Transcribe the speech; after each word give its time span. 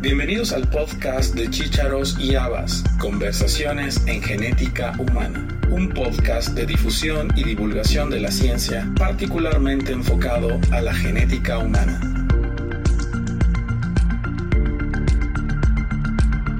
Bienvenidos 0.00 0.52
al 0.52 0.62
podcast 0.68 1.34
de 1.34 1.50
Chícharos 1.50 2.16
y 2.20 2.36
Habas, 2.36 2.84
Conversaciones 3.00 4.00
en 4.06 4.22
Genética 4.22 4.92
Humana, 4.96 5.44
un 5.70 5.88
podcast 5.88 6.50
de 6.50 6.66
difusión 6.66 7.32
y 7.34 7.42
divulgación 7.42 8.08
de 8.08 8.20
la 8.20 8.30
ciencia 8.30 8.88
particularmente 8.96 9.90
enfocado 9.90 10.60
a 10.70 10.80
la 10.82 10.94
genética 10.94 11.58
humana. 11.58 12.00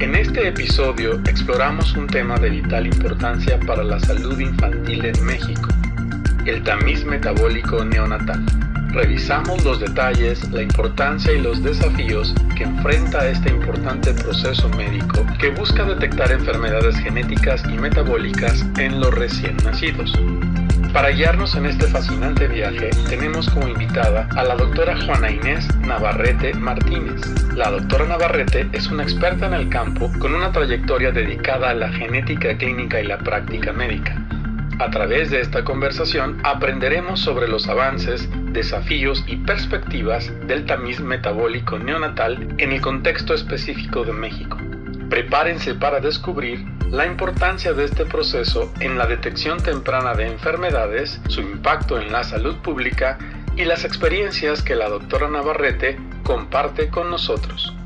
En 0.00 0.16
este 0.16 0.48
episodio 0.48 1.20
exploramos 1.28 1.96
un 1.96 2.08
tema 2.08 2.38
de 2.38 2.50
vital 2.50 2.88
importancia 2.88 3.60
para 3.60 3.84
la 3.84 4.00
salud 4.00 4.36
infantil 4.40 5.04
en 5.04 5.24
México, 5.24 5.68
el 6.44 6.64
tamiz 6.64 7.04
metabólico 7.04 7.84
neonatal. 7.84 8.67
Revisamos 8.90 9.64
los 9.64 9.80
detalles, 9.80 10.50
la 10.50 10.62
importancia 10.62 11.32
y 11.32 11.40
los 11.40 11.62
desafíos 11.62 12.34
que 12.56 12.64
enfrenta 12.64 13.28
este 13.28 13.50
importante 13.50 14.12
proceso 14.14 14.68
médico 14.70 15.26
que 15.38 15.50
busca 15.50 15.84
detectar 15.84 16.32
enfermedades 16.32 16.96
genéticas 16.98 17.62
y 17.64 17.78
metabólicas 17.78 18.64
en 18.78 18.98
los 19.00 19.14
recién 19.14 19.56
nacidos. 19.58 20.12
Para 20.92 21.10
guiarnos 21.10 21.54
en 21.54 21.66
este 21.66 21.86
fascinante 21.86 22.48
viaje, 22.48 22.88
tenemos 23.10 23.50
como 23.50 23.68
invitada 23.68 24.26
a 24.34 24.42
la 24.42 24.56
doctora 24.56 24.96
Juana 25.04 25.30
Inés 25.30 25.68
Navarrete 25.80 26.54
Martínez. 26.54 27.20
La 27.54 27.70
doctora 27.70 28.06
Navarrete 28.06 28.68
es 28.72 28.88
una 28.88 29.02
experta 29.02 29.46
en 29.46 29.52
el 29.52 29.68
campo 29.68 30.10
con 30.18 30.34
una 30.34 30.50
trayectoria 30.50 31.12
dedicada 31.12 31.70
a 31.70 31.74
la 31.74 31.90
genética 31.92 32.56
clínica 32.56 33.00
y 33.00 33.06
la 33.06 33.18
práctica 33.18 33.72
médica. 33.72 34.16
A 34.80 34.90
través 34.90 35.30
de 35.30 35.40
esta 35.40 35.62
conversación 35.62 36.38
aprenderemos 36.44 37.20
sobre 37.20 37.48
los 37.48 37.68
avances, 37.68 38.28
desafíos 38.58 39.22
y 39.28 39.36
perspectivas 39.36 40.32
del 40.48 40.66
tamiz 40.66 40.98
metabólico 40.98 41.78
neonatal 41.78 42.56
en 42.58 42.72
el 42.72 42.80
contexto 42.80 43.32
específico 43.32 44.02
de 44.02 44.12
México. 44.12 44.58
Prepárense 45.08 45.76
para 45.76 46.00
descubrir 46.00 46.66
la 46.90 47.06
importancia 47.06 47.72
de 47.72 47.84
este 47.84 48.04
proceso 48.04 48.72
en 48.80 48.98
la 48.98 49.06
detección 49.06 49.62
temprana 49.62 50.14
de 50.14 50.26
enfermedades, 50.26 51.20
su 51.28 51.40
impacto 51.40 52.00
en 52.00 52.10
la 52.10 52.24
salud 52.24 52.56
pública 52.56 53.16
y 53.56 53.64
las 53.64 53.84
experiencias 53.84 54.62
que 54.62 54.74
la 54.74 54.88
doctora 54.88 55.28
Navarrete 55.28 55.96
comparte 56.24 56.88
con 56.88 57.10
nosotros. 57.10 57.77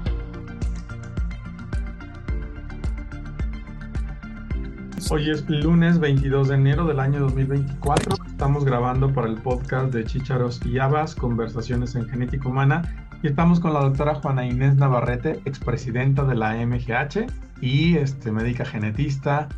Hoy 5.14 5.28
es 5.28 5.46
lunes 5.46 5.98
22 5.98 6.48
de 6.48 6.54
enero 6.54 6.86
del 6.86 6.98
año 6.98 7.20
2024. 7.20 8.16
Estamos 8.28 8.64
grabando 8.64 9.12
para 9.12 9.28
el 9.28 9.34
podcast 9.34 9.92
de 9.92 10.04
Chícharos 10.04 10.58
y 10.64 10.78
Habas, 10.78 11.14
Conversaciones 11.14 11.94
en 11.96 12.08
Genética 12.08 12.48
Humana. 12.48 13.10
Y 13.22 13.26
estamos 13.26 13.60
con 13.60 13.74
la 13.74 13.80
doctora 13.80 14.14
Juana 14.14 14.46
Inés 14.46 14.76
Navarrete, 14.76 15.38
expresidenta 15.44 16.24
de 16.24 16.34
la 16.34 16.54
MGH 16.54 17.30
y 17.60 17.98
este, 17.98 18.32
médica 18.32 18.64
genetista, 18.64 19.50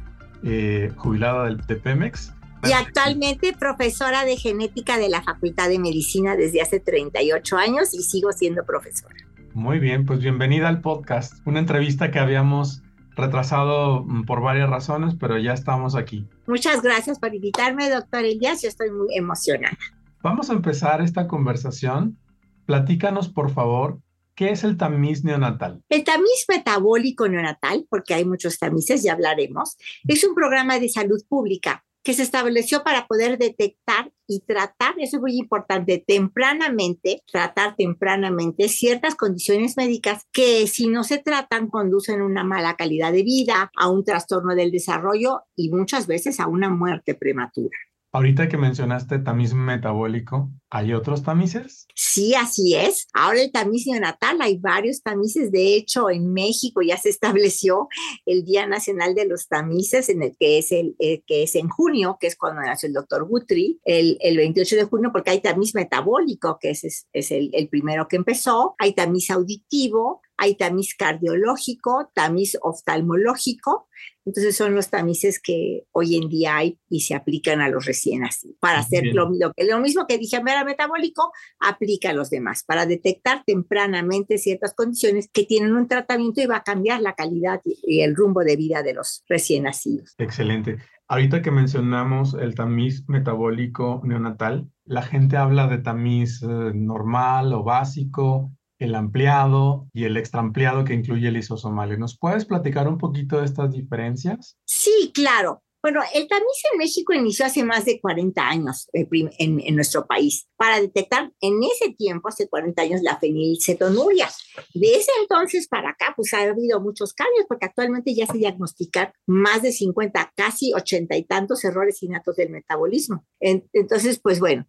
eh, 0.43 0.91
jubilada 0.97 1.45
del, 1.45 1.65
de 1.69 1.77
Pemex. 1.77 2.33
Y 2.65 2.73
actualmente 2.73 3.53
profesora 3.57 4.25
de 4.25 4.37
genética 4.37 4.99
de 4.99 5.09
la 5.09 5.23
Facultad 5.23 5.69
de 5.69 5.79
Medicina 5.79 6.35
desde 6.35 6.63
hace 6.63 6.81
38 6.81 7.57
años 7.57 7.95
y 7.95 8.03
sigo 8.03 8.33
siendo 8.33 8.65
profesora. 8.65 9.15
Muy 9.53 9.79
bien, 9.79 10.05
pues 10.05 10.19
bienvenida 10.19 10.67
al 10.67 10.81
podcast. 10.81 11.35
Una 11.47 11.61
entrevista 11.61 12.11
que 12.11 12.19
habíamos 12.19 12.83
retrasado 13.17 14.05
mm, 14.05 14.25
por 14.25 14.41
varias 14.41 14.69
razones, 14.69 15.15
pero 15.19 15.39
ya 15.39 15.53
estamos 15.53 15.95
aquí. 15.95 16.27
Muchas 16.47 16.83
gracias 16.83 17.19
por 17.19 17.35
invitarme, 17.35 17.91
doctor 17.91 18.25
Elías. 18.25 18.63
Yo 18.63 18.69
estoy 18.69 18.91
muy 18.91 19.17
emocionada. 19.17 19.79
Vamos 20.23 20.51
a 20.51 20.55
empezar 20.55 21.03
esta 21.03 21.29
conversación. 21.29 22.19
Platícanos, 22.67 23.29
por 23.29 23.51
favor, 23.51 24.01
¿qué 24.35 24.51
es 24.51 24.65
el 24.65 24.77
tamiz 24.77 25.23
neonatal? 25.23 25.83
El 25.89 26.03
tamiz 26.03 26.47
metabólico 26.49 27.29
neonatal, 27.29 27.87
porque 27.91 28.15
hay 28.15 28.25
muchos 28.25 28.59
tamices, 28.59 29.03
ya 29.03 29.13
hablaremos, 29.13 29.77
es 30.09 30.25
un 30.25 30.35
programa 30.35 30.79
de 30.79 30.89
salud 30.89 31.23
pública 31.29 31.85
que 32.05 32.13
se 32.13 32.23
estableció 32.23 32.85
para 32.85 33.07
poder 33.07 33.39
detectar 33.39 34.13
y 34.29 34.41
tratar, 34.41 34.95
eso 34.99 35.17
es 35.17 35.23
muy 35.23 35.37
importante, 35.39 36.05
tempranamente, 36.07 37.23
tratar 37.31 37.75
tempranamente 37.77 38.69
ciertas 38.69 39.15
condiciones 39.17 39.77
médicas 39.77 40.25
que 40.31 40.67
si 40.67 40.87
no 40.87 41.03
se 41.03 41.19
tratan 41.19 41.69
conducen 41.69 42.21
a 42.21 42.27
una 42.27 42.45
mala 42.45 42.77
calidad 42.77 43.11
de 43.11 43.23
vida, 43.23 43.73
a 43.77 43.89
un 43.89 44.05
trastorno 44.05 44.55
del 44.55 44.71
desarrollo 44.71 45.43
y 45.57 45.71
muchas 45.71 46.07
veces 46.07 46.41
a 46.41 46.47
una 46.47 46.69
muerte 46.69 47.15
prematura. 47.15 47.77
Ahorita 48.15 48.49
que 48.49 48.57
mencionaste 48.57 49.19
tamiz 49.19 49.55
metabólico, 49.55 50.49
¿hay 50.71 50.93
otros 50.93 51.25
tamices? 51.25 51.89
Sí, 51.97 52.33
así 52.37 52.77
es. 52.77 53.09
Ahora 53.13 53.43
el 53.43 53.51
tamiz 53.51 53.89
neonatal, 53.89 54.41
hay 54.41 54.57
varios 54.57 55.03
tamices. 55.03 55.51
De 55.51 55.75
hecho, 55.75 56.09
en 56.11 56.33
México 56.33 56.81
ya 56.81 56.97
se 56.97 57.09
estableció 57.11 57.89
el 58.25 58.45
Día 58.45 58.69
Nacional 58.69 59.17
de 59.17 59.27
los 59.27 59.49
Tamices, 59.49 60.09
en 60.11 60.23
el 60.23 60.37
que 60.39 60.59
es, 60.59 60.71
el, 60.71 60.95
eh, 61.01 61.23
que 61.27 61.43
es 61.43 61.57
en 61.57 61.69
junio, 61.69 62.17
que 62.21 62.29
es 62.29 62.37
cuando 62.37 62.61
nació 62.61 62.87
el 62.87 62.93
doctor 62.93 63.27
Guthrie, 63.27 63.81
el, 63.85 64.17
el 64.21 64.37
28 64.37 64.77
de 64.77 64.85
junio, 64.85 65.11
porque 65.13 65.33
hay 65.33 65.41
tamiz 65.41 65.75
metabólico, 65.75 66.59
que 66.61 66.71
es, 66.71 67.09
es 67.13 67.31
el, 67.33 67.51
el 67.53 67.69
primero 67.69 68.07
que 68.07 68.15
empezó. 68.15 68.77
Hay 68.79 68.93
tamiz 68.93 69.29
auditivo, 69.33 70.23
hay 70.37 70.57
tamiz 70.57 70.95
cardiológico, 70.95 72.11
tamiz 72.15 72.57
oftalmológico, 72.63 73.89
entonces 74.25 74.57
son 74.57 74.75
los 74.75 74.89
tamices 74.89 75.41
que 75.41 75.85
hoy 75.93 76.17
en 76.17 76.29
día 76.29 76.57
hay 76.57 76.79
y 76.89 77.01
se 77.01 77.15
aplican 77.15 77.61
a 77.61 77.69
los 77.69 77.85
recién 77.85 78.21
nacidos. 78.23 78.57
Para 78.59 78.79
hacer 78.79 79.05
lo, 79.13 79.31
lo, 79.31 79.81
mismo 79.81 80.07
que 80.07 80.19
dije 80.19 80.37
era 80.37 80.65
metabólico, 80.65 81.31
aplica 81.61 82.11
a 82.11 82.15
los 82.15 82.31
demás, 82.31 82.65
para 82.65 82.87
detectar 82.87 83.43
tempranamente 83.45 84.39
ciertas 84.39 84.75
condiciones 84.75 85.29
que 85.33 85.45
tienen 85.45 85.77
un 85.77 85.89
tratamiento 85.89 86.41
y 86.41 86.47
va 86.47 86.57
a 86.59 86.63
cambiar 86.63 87.01
la 87.01 87.15
calidad 87.15 87.61
y 87.65 88.01
el 88.01 88.17
rumbo 88.17 88.43
de 88.45 88.57
vida 88.57 88.83
de 88.83 88.95
los 88.95 89.25
recién 89.29 89.65
nacidos. 89.65 90.15
Excelente. 90.19 90.79
Ahorita 91.07 91.43
que 91.43 91.51
mencionamos 91.51 92.35
el 92.35 92.55
tamiz 92.55 93.05
metabólico 93.09 94.01
neonatal, 94.05 94.71
la 94.87 95.03
gente 95.03 95.37
habla 95.37 95.67
de 95.67 95.79
tamiz 95.79 96.43
eh, 96.43 96.47
normal 96.75 97.53
o 97.53 97.63
básico, 97.63 98.51
el 98.79 98.95
ampliado 98.95 99.89
y 99.93 100.05
el 100.05 100.17
extra 100.17 100.41
ampliado 100.41 100.85
que 100.85 100.95
incluye 100.95 101.29
el 101.29 101.37
isosomal. 101.37 101.99
¿Nos 101.99 102.19
puedes 102.19 102.45
platicar 102.45 102.89
un 102.89 102.99
poquito 102.99 103.39
de 103.39 103.45
estas 103.45 103.73
diferencias? 103.73 104.57
Sí, 104.65 105.13
claro. 105.15 105.63
Bueno, 105.85 106.01
el 106.15 106.27
tamiz 106.29 106.63
en 106.73 106.79
México 106.79 107.13
inició 107.13 107.45
hace 107.45 107.63
más 107.63 107.85
de 107.85 108.01
40 108.01 108.41
años 108.41 108.89
eh, 108.95 109.07
en, 109.39 109.61
en, 109.61 109.77
nuestro 109.77 110.07
país 110.07 110.49
para 110.57 110.81
detectar 110.81 111.31
en 111.43 111.63
ese 111.63 111.93
tiempo, 111.93 112.29
hace 112.29 112.49
40 112.49 112.81
años, 112.81 113.03
la 113.03 113.19
fenilcetonuria. 113.19 114.27
De 114.73 114.95
ese 114.95 115.11
entonces 115.21 115.69
para 115.69 115.91
acá, 115.91 116.15
pues 116.17 116.33
ha 116.33 116.41
habido 116.41 116.81
muchos 116.81 117.13
cambios 117.13 117.45
porque 117.47 117.67
actualmente 117.67 118.15
ya 118.15 118.27
se 118.27 118.39
diagnostican 118.39 119.13
más 119.27 119.61
de 119.61 119.73
50, 119.73 120.33
casi 120.35 120.73
80 120.73 121.19
y 121.19 121.25
tantos 121.25 121.63
errores 121.67 122.03
innatos 122.03 122.37
del 122.37 122.49
metabolismo. 122.49 123.27
Entonces, 123.39 124.19
pues 124.21 124.41
bueno, 124.41 124.67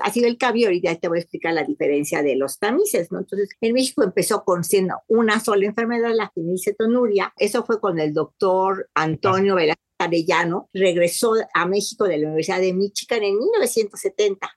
ha 0.00 0.12
sido 0.12 0.28
el 0.28 0.38
cambio, 0.38 0.68
ahorita 0.68 0.94
te 1.00 1.08
voy 1.08 1.18
a 1.18 1.22
explicar 1.22 1.52
la 1.52 1.64
diferencia 1.64 2.22
de 2.22 2.36
los 2.36 2.60
tamices, 2.60 3.10
¿no? 3.10 3.18
Entonces, 3.18 3.48
en 3.60 3.74
México 3.74 4.04
empezó 4.04 4.44
con 4.44 4.62
siendo 4.62 4.94
una 5.08 5.40
sola 5.40 5.66
enfermedad, 5.66 6.12
la 6.14 6.30
fenilcetonuria. 6.32 7.32
Eso 7.38 7.64
fue 7.64 7.80
con 7.80 7.98
el 7.98 8.14
doctor 8.14 8.88
Antonio 8.94 9.56
Velázquez 9.56 9.87
Arellano, 9.98 10.68
regresó 10.72 11.34
a 11.54 11.66
México 11.66 12.04
de 12.04 12.18
la 12.18 12.26
Universidad 12.28 12.60
de 12.60 12.72
Michigan 12.72 13.22
en 13.22 13.38
1970 13.38 14.48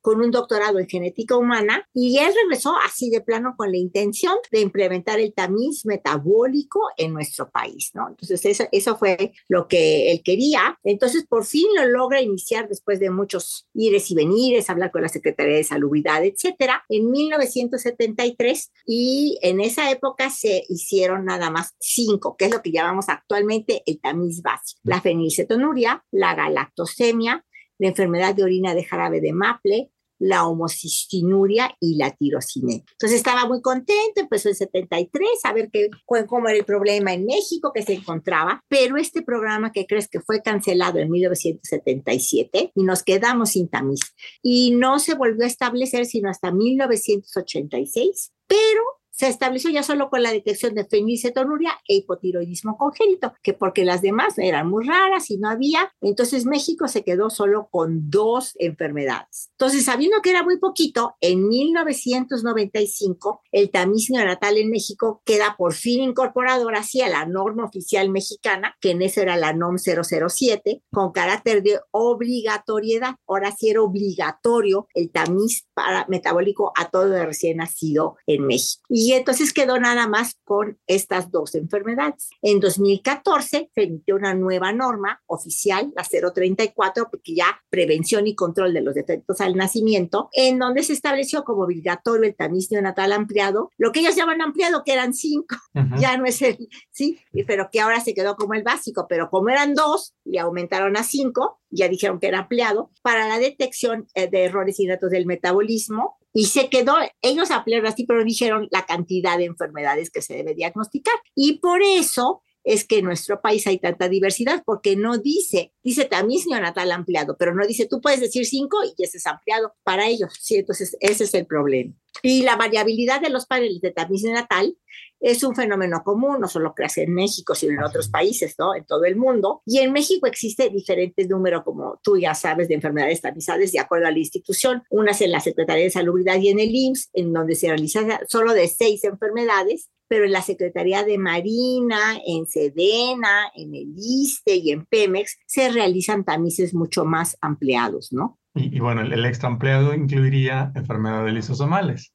con 0.00 0.20
un 0.20 0.30
doctorado 0.30 0.78
en 0.78 0.88
genética 0.88 1.36
humana 1.36 1.86
y 1.92 2.18
él 2.18 2.32
regresó 2.42 2.74
así 2.84 3.10
de 3.10 3.20
plano 3.20 3.54
con 3.56 3.70
la 3.70 3.78
intención 3.78 4.36
de 4.50 4.60
implementar 4.60 5.20
el 5.20 5.34
tamiz 5.34 5.84
metabólico 5.84 6.80
en 6.96 7.12
nuestro 7.12 7.50
país, 7.50 7.90
¿no? 7.94 8.08
Entonces 8.08 8.44
eso, 8.44 8.64
eso 8.72 8.96
fue 8.96 9.32
lo 9.48 9.68
que 9.68 10.12
él 10.12 10.22
quería. 10.24 10.78
Entonces 10.84 11.26
por 11.26 11.44
fin 11.44 11.66
lo 11.76 11.86
logra 11.86 12.20
iniciar 12.20 12.68
después 12.68 13.00
de 13.00 13.10
muchos 13.10 13.66
ires 13.74 14.10
y 14.10 14.14
venires, 14.14 14.70
hablar 14.70 14.90
con 14.90 15.02
la 15.02 15.08
Secretaría 15.08 15.56
de 15.56 15.64
Salubridad, 15.64 16.24
etcétera, 16.24 16.84
en 16.88 17.10
1973 17.10 18.72
y 18.86 19.38
en 19.42 19.60
esa 19.60 19.90
época 19.90 20.30
se 20.30 20.64
hicieron 20.68 21.24
nada 21.24 21.50
más 21.50 21.74
cinco, 21.80 22.36
que 22.36 22.46
es 22.46 22.50
lo 22.50 22.62
que 22.62 22.72
llamamos 22.72 23.08
actualmente 23.08 23.82
el 23.86 24.00
tamiz 24.00 24.42
básico. 24.42 24.80
La 24.84 25.00
fenilcetonuria, 25.00 26.04
la 26.10 26.34
galactosemia, 26.34 27.44
la 27.78 27.88
enfermedad 27.88 28.34
de 28.34 28.44
orina 28.44 28.74
de 28.74 28.84
jarabe 28.84 29.20
de 29.20 29.32
Maple, 29.32 29.90
la 30.18 30.46
homocistinuria 30.46 31.76
y 31.80 31.96
la 31.96 32.10
tirosinemia. 32.10 32.84
Entonces 32.92 33.18
estaba 33.18 33.46
muy 33.46 33.60
contento, 33.60 34.20
empezó 34.20 34.48
en 34.48 34.54
73 34.54 35.28
a 35.44 35.52
ver 35.52 35.70
qué, 35.70 35.90
cómo 36.26 36.48
era 36.48 36.58
el 36.58 36.64
problema 36.64 37.12
en 37.12 37.26
México 37.26 37.72
que 37.74 37.82
se 37.82 37.94
encontraba, 37.94 38.64
pero 38.68 38.96
este 38.96 39.22
programa 39.22 39.72
que 39.72 39.86
crees 39.86 40.08
que 40.08 40.20
fue 40.20 40.42
cancelado 40.42 40.98
en 40.98 41.10
1977 41.10 42.72
y 42.74 42.84
nos 42.84 43.02
quedamos 43.02 43.50
sin 43.50 43.68
tamiz 43.68 44.00
y 44.42 44.72
no 44.72 44.98
se 44.98 45.14
volvió 45.14 45.44
a 45.44 45.48
establecer 45.48 46.06
sino 46.06 46.30
hasta 46.30 46.50
1986, 46.50 48.32
pero 48.46 48.82
se 49.16 49.28
estableció 49.28 49.70
ya 49.70 49.82
solo 49.82 50.10
con 50.10 50.22
la 50.22 50.32
detección 50.32 50.74
de 50.74 50.84
fenilcetonuria 50.84 51.72
e 51.88 51.96
hipotiroidismo 51.96 52.76
congénito, 52.76 53.32
que 53.42 53.54
porque 53.54 53.84
las 53.84 54.02
demás 54.02 54.38
eran 54.38 54.68
muy 54.68 54.86
raras 54.86 55.30
y 55.30 55.38
no 55.38 55.48
había, 55.48 55.92
entonces 56.00 56.44
México 56.44 56.86
se 56.86 57.02
quedó 57.02 57.30
solo 57.30 57.68
con 57.70 58.10
dos 58.10 58.52
enfermedades. 58.58 59.50
Entonces, 59.52 59.86
sabiendo 59.86 60.20
que 60.22 60.30
era 60.30 60.42
muy 60.42 60.58
poquito, 60.58 61.16
en 61.20 61.48
1995 61.48 63.42
el 63.52 63.70
tamiz 63.70 64.10
neonatal 64.10 64.58
en 64.58 64.70
México 64.70 65.22
queda 65.24 65.56
por 65.56 65.72
fin 65.72 66.02
incorporado 66.02 66.64
ahora 66.64 66.82
sí 66.82 67.00
a 67.00 67.08
la 67.08 67.24
norma 67.24 67.64
oficial 67.64 68.10
mexicana, 68.10 68.76
que 68.80 68.90
en 68.90 69.00
eso 69.00 69.22
era 69.22 69.36
la 69.36 69.54
NOM 69.54 69.76
007, 69.78 70.82
con 70.92 71.12
carácter 71.12 71.62
de 71.62 71.80
obligatoriedad. 71.90 73.14
Ahora 73.26 73.54
sí 73.56 73.70
era 73.70 73.82
obligatorio 73.82 74.88
el 74.94 75.10
tamiz 75.10 75.66
para 75.72 76.06
metabólico 76.08 76.72
a 76.76 76.90
todo 76.90 77.16
el 77.16 77.26
recién 77.26 77.58
nacido 77.58 78.16
en 78.26 78.46
México. 78.46 78.82
Y 78.88 79.05
entonces 79.12 79.52
quedó 79.52 79.78
nada 79.78 80.06
más 80.06 80.36
con 80.44 80.78
estas 80.86 81.30
dos 81.30 81.54
enfermedades. 81.54 82.30
En 82.42 82.60
2014 82.60 83.70
se 83.74 83.82
emitió 83.82 84.16
una 84.16 84.34
nueva 84.34 84.72
norma 84.72 85.20
oficial, 85.26 85.92
la 85.94 86.04
034, 86.04 87.08
porque 87.10 87.34
ya 87.34 87.60
prevención 87.70 88.26
y 88.26 88.34
control 88.34 88.72
de 88.72 88.80
los 88.80 88.94
defectos 88.94 89.40
al 89.40 89.56
nacimiento, 89.56 90.28
en 90.32 90.58
donde 90.58 90.82
se 90.82 90.92
estableció 90.92 91.44
como 91.44 91.62
obligatorio 91.62 92.28
el 92.28 92.36
tamiz 92.36 92.70
neonatal 92.70 93.12
ampliado, 93.12 93.70
lo 93.76 93.92
que 93.92 94.00
ellos 94.00 94.16
llaman 94.16 94.40
ampliado, 94.40 94.82
que 94.84 94.92
eran 94.92 95.14
cinco, 95.14 95.56
ya 95.98 96.16
no 96.16 96.24
es 96.24 96.40
el, 96.42 96.68
sí, 96.90 97.18
pero 97.46 97.68
que 97.70 97.80
ahora 97.80 98.00
se 98.00 98.14
quedó 98.14 98.36
como 98.36 98.54
el 98.54 98.62
básico, 98.62 99.06
pero 99.08 99.28
como 99.30 99.50
eran 99.50 99.74
dos, 99.74 100.14
y 100.24 100.38
aumentaron 100.38 100.96
a 100.96 101.02
cinco, 101.02 101.60
ya 101.70 101.88
dijeron 101.88 102.18
que 102.20 102.28
era 102.28 102.40
ampliado, 102.40 102.90
para 103.02 103.28
la 103.28 103.38
detección 103.38 104.06
eh, 104.14 104.28
de 104.28 104.44
errores 104.44 104.80
y 104.80 104.86
datos 104.86 105.10
del 105.10 105.26
metabolismo, 105.26 106.16
y 106.38 106.44
se 106.44 106.68
quedó, 106.68 106.96
ellos 107.22 107.50
ampliaron 107.50 107.86
así, 107.86 108.04
pero 108.04 108.22
dijeron 108.22 108.68
la 108.70 108.84
cantidad 108.84 109.38
de 109.38 109.46
enfermedades 109.46 110.10
que 110.10 110.20
se 110.20 110.34
debe 110.34 110.54
diagnosticar. 110.54 111.14
Y 111.34 111.60
por 111.60 111.82
eso 111.82 112.42
es 112.62 112.84
que 112.84 112.98
en 112.98 113.06
nuestro 113.06 113.40
país 113.40 113.66
hay 113.66 113.78
tanta 113.78 114.06
diversidad, 114.10 114.62
porque 114.66 114.96
no 114.96 115.16
dice, 115.16 115.72
dice 115.82 116.04
tamiz 116.04 116.46
neonatal 116.46 116.92
ampliado, 116.92 117.38
pero 117.38 117.54
no 117.54 117.66
dice, 117.66 117.86
tú 117.88 118.02
puedes 118.02 118.20
decir 118.20 118.44
cinco 118.44 118.76
y 118.84 119.02
ese 119.02 119.16
es 119.16 119.26
ampliado 119.26 119.72
para 119.82 120.08
ellos. 120.08 120.34
Sí, 120.38 120.56
entonces 120.56 120.94
ese 121.00 121.24
es 121.24 121.32
el 121.32 121.46
problema. 121.46 121.94
Y 122.22 122.42
la 122.42 122.56
variabilidad 122.56 123.22
de 123.22 123.30
los 123.30 123.46
paneles 123.46 123.80
de 123.80 123.92
tamiz 123.92 124.22
neonatal 124.22 124.76
es 125.20 125.42
un 125.42 125.54
fenómeno 125.54 126.02
común, 126.04 126.40
no 126.40 126.48
solo 126.48 126.74
que 126.74 126.84
hace 126.84 127.04
en 127.04 127.14
México, 127.14 127.54
sino 127.54 127.72
en 127.74 127.84
otros 127.84 128.08
países, 128.08 128.54
¿no? 128.58 128.74
En 128.74 128.84
todo 128.84 129.04
el 129.04 129.16
mundo. 129.16 129.62
Y 129.64 129.78
en 129.78 129.92
México 129.92 130.26
existe 130.26 130.70
diferentes 130.70 131.28
números, 131.28 131.62
como 131.64 131.98
tú 132.02 132.16
ya 132.16 132.34
sabes, 132.34 132.68
de 132.68 132.74
enfermedades 132.74 133.20
tamizadas 133.20 133.72
de 133.72 133.80
acuerdo 133.80 134.06
a 134.06 134.10
la 134.10 134.18
institución. 134.18 134.82
Unas 134.90 135.20
en 135.20 135.32
la 135.32 135.40
Secretaría 135.40 135.84
de 135.84 135.90
Salubridad 135.90 136.38
y 136.38 136.48
en 136.48 136.60
el 136.60 136.74
IMSS, 136.74 137.10
en 137.14 137.32
donde 137.32 137.54
se 137.54 137.68
realiza 137.68 138.20
solo 138.28 138.52
de 138.52 138.68
seis 138.68 139.04
enfermedades, 139.04 139.90
pero 140.08 140.24
en 140.24 140.32
la 140.32 140.42
Secretaría 140.42 141.04
de 141.04 141.18
Marina, 141.18 142.20
en 142.26 142.46
Sedena, 142.46 143.50
en 143.54 143.74
el 143.74 143.92
ISTE 143.96 144.56
y 144.56 144.70
en 144.70 144.86
Pemex 144.86 145.38
se 145.46 145.70
realizan 145.70 146.24
tamices 146.24 146.74
mucho 146.74 147.04
más 147.04 147.36
ampliados, 147.40 148.12
¿no? 148.12 148.38
Y, 148.54 148.80
bueno, 148.80 149.02
el, 149.02 149.24
extra 149.26 149.50
ampliado 149.50 149.92
incluiría 149.92 150.72
enfermedades 150.74 151.34
lisosomales. 151.34 152.14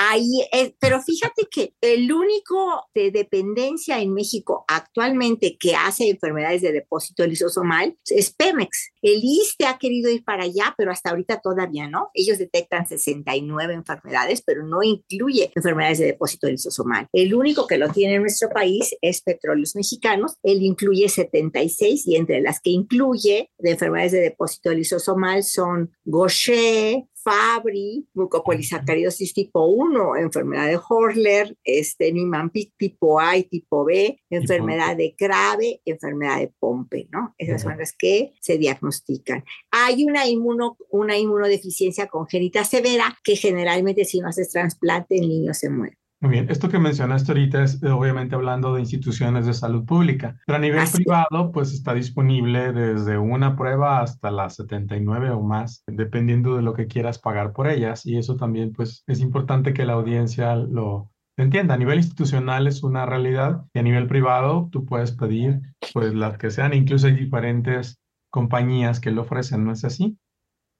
Ahí 0.00 0.30
es, 0.52 0.74
pero 0.78 1.02
fíjate 1.02 1.48
que 1.50 1.74
el 1.80 2.12
único 2.12 2.84
de 2.94 3.10
dependencia 3.10 4.00
en 4.00 4.14
México 4.14 4.64
actualmente 4.68 5.56
que 5.58 5.74
hace 5.74 6.08
enfermedades 6.08 6.62
de 6.62 6.70
depósito 6.70 7.26
lisosomal 7.26 7.96
es 8.06 8.32
Pemex. 8.32 8.90
El 9.02 9.20
ISTE 9.24 9.66
ha 9.66 9.76
querido 9.76 10.08
ir 10.08 10.22
para 10.22 10.44
allá, 10.44 10.72
pero 10.78 10.92
hasta 10.92 11.10
ahorita 11.10 11.40
todavía 11.40 11.88
no. 11.88 12.10
Ellos 12.14 12.38
detectan 12.38 12.86
69 12.86 13.74
enfermedades, 13.74 14.42
pero 14.46 14.64
no 14.64 14.84
incluye 14.84 15.50
enfermedades 15.56 15.98
de 15.98 16.06
depósito 16.06 16.48
lisosomal. 16.48 17.08
El 17.12 17.34
único 17.34 17.66
que 17.66 17.78
lo 17.78 17.88
tiene 17.88 18.14
en 18.14 18.22
nuestro 18.22 18.50
país 18.50 18.94
es 19.02 19.20
Petróleos 19.22 19.74
Mexicanos. 19.74 20.36
Él 20.44 20.62
incluye 20.62 21.08
76 21.08 22.06
y 22.06 22.14
entre 22.14 22.40
las 22.40 22.60
que 22.60 22.70
incluye 22.70 23.50
de 23.58 23.70
enfermedades 23.72 24.12
de 24.12 24.20
depósito 24.20 24.72
lisosomal 24.72 25.42
son 25.42 25.90
Gaucher, 26.04 27.02
Fabry, 27.28 28.06
mucopolisacaridosis 28.14 29.34
tipo 29.34 29.66
1, 29.66 30.16
enfermedad 30.16 30.66
de 30.66 30.78
Horler, 30.88 31.56
este, 31.64 32.12
Niemann-Pick 32.12 32.74
tipo 32.76 33.20
A 33.20 33.36
y 33.36 33.44
tipo 33.44 33.84
B, 33.84 34.20
enfermedad 34.30 34.96
de 34.96 35.14
Grave, 35.18 35.80
enfermedad 35.84 36.38
de 36.38 36.52
Pompe, 36.58 37.08
¿no? 37.12 37.34
Esas 37.36 37.62
son 37.62 37.76
las 37.76 37.92
que 37.92 38.32
se 38.40 38.56
diagnostican. 38.56 39.44
Hay 39.70 40.04
una, 40.04 40.26
inmuno, 40.26 40.76
una 40.90 41.18
inmunodeficiencia 41.18 42.06
congénita 42.06 42.64
severa 42.64 43.16
que 43.22 43.36
generalmente 43.36 44.04
si 44.04 44.20
no 44.20 44.28
haces 44.28 44.50
trasplante 44.50 45.16
el 45.16 45.28
niño 45.28 45.52
se 45.52 45.68
muere. 45.68 45.97
Muy 46.20 46.32
bien, 46.32 46.50
esto 46.50 46.68
que 46.68 46.80
mencionaste 46.80 47.30
ahorita 47.30 47.62
es 47.62 47.80
eh, 47.80 47.90
obviamente 47.90 48.34
hablando 48.34 48.74
de 48.74 48.80
instituciones 48.80 49.46
de 49.46 49.54
salud 49.54 49.84
pública, 49.84 50.36
pero 50.46 50.56
a 50.56 50.60
nivel 50.60 50.84
privado 50.92 51.52
pues 51.52 51.72
está 51.72 51.94
disponible 51.94 52.72
desde 52.72 53.18
una 53.18 53.54
prueba 53.54 54.00
hasta 54.00 54.32
las 54.32 54.56
79 54.56 55.30
o 55.30 55.40
más, 55.42 55.84
dependiendo 55.86 56.56
de 56.56 56.62
lo 56.62 56.74
que 56.74 56.88
quieras 56.88 57.20
pagar 57.20 57.52
por 57.52 57.68
ellas 57.68 58.04
y 58.04 58.18
eso 58.18 58.34
también 58.34 58.72
pues 58.72 59.04
es 59.06 59.20
importante 59.20 59.72
que 59.72 59.84
la 59.84 59.92
audiencia 59.92 60.56
lo 60.56 61.12
entienda. 61.36 61.74
A 61.74 61.78
nivel 61.78 61.98
institucional 61.98 62.66
es 62.66 62.82
una 62.82 63.06
realidad 63.06 63.64
y 63.72 63.78
a 63.78 63.82
nivel 63.82 64.08
privado 64.08 64.68
tú 64.72 64.84
puedes 64.86 65.12
pedir 65.12 65.60
pues 65.94 66.14
las 66.14 66.36
que 66.36 66.50
sean, 66.50 66.74
incluso 66.74 67.06
hay 67.06 67.14
diferentes 67.14 68.00
compañías 68.28 68.98
que 68.98 69.12
lo 69.12 69.22
ofrecen, 69.22 69.64
¿no 69.64 69.70
es 69.70 69.84
así? 69.84 70.18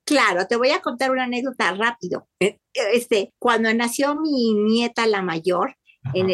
Claro, 0.09 0.47
te 0.47 0.57
voy 0.57 0.71
a 0.71 0.81
contar 0.81 1.11
una 1.11 1.25
anécdota 1.25 1.71
rápido. 1.75 2.27
Eh, 2.41 2.57
este, 2.95 3.35
cuando 3.39 3.73
nació 3.75 4.17
mi 4.17 4.55
nieta 4.55 5.07
la 5.07 5.21
mayor, 5.21 5.77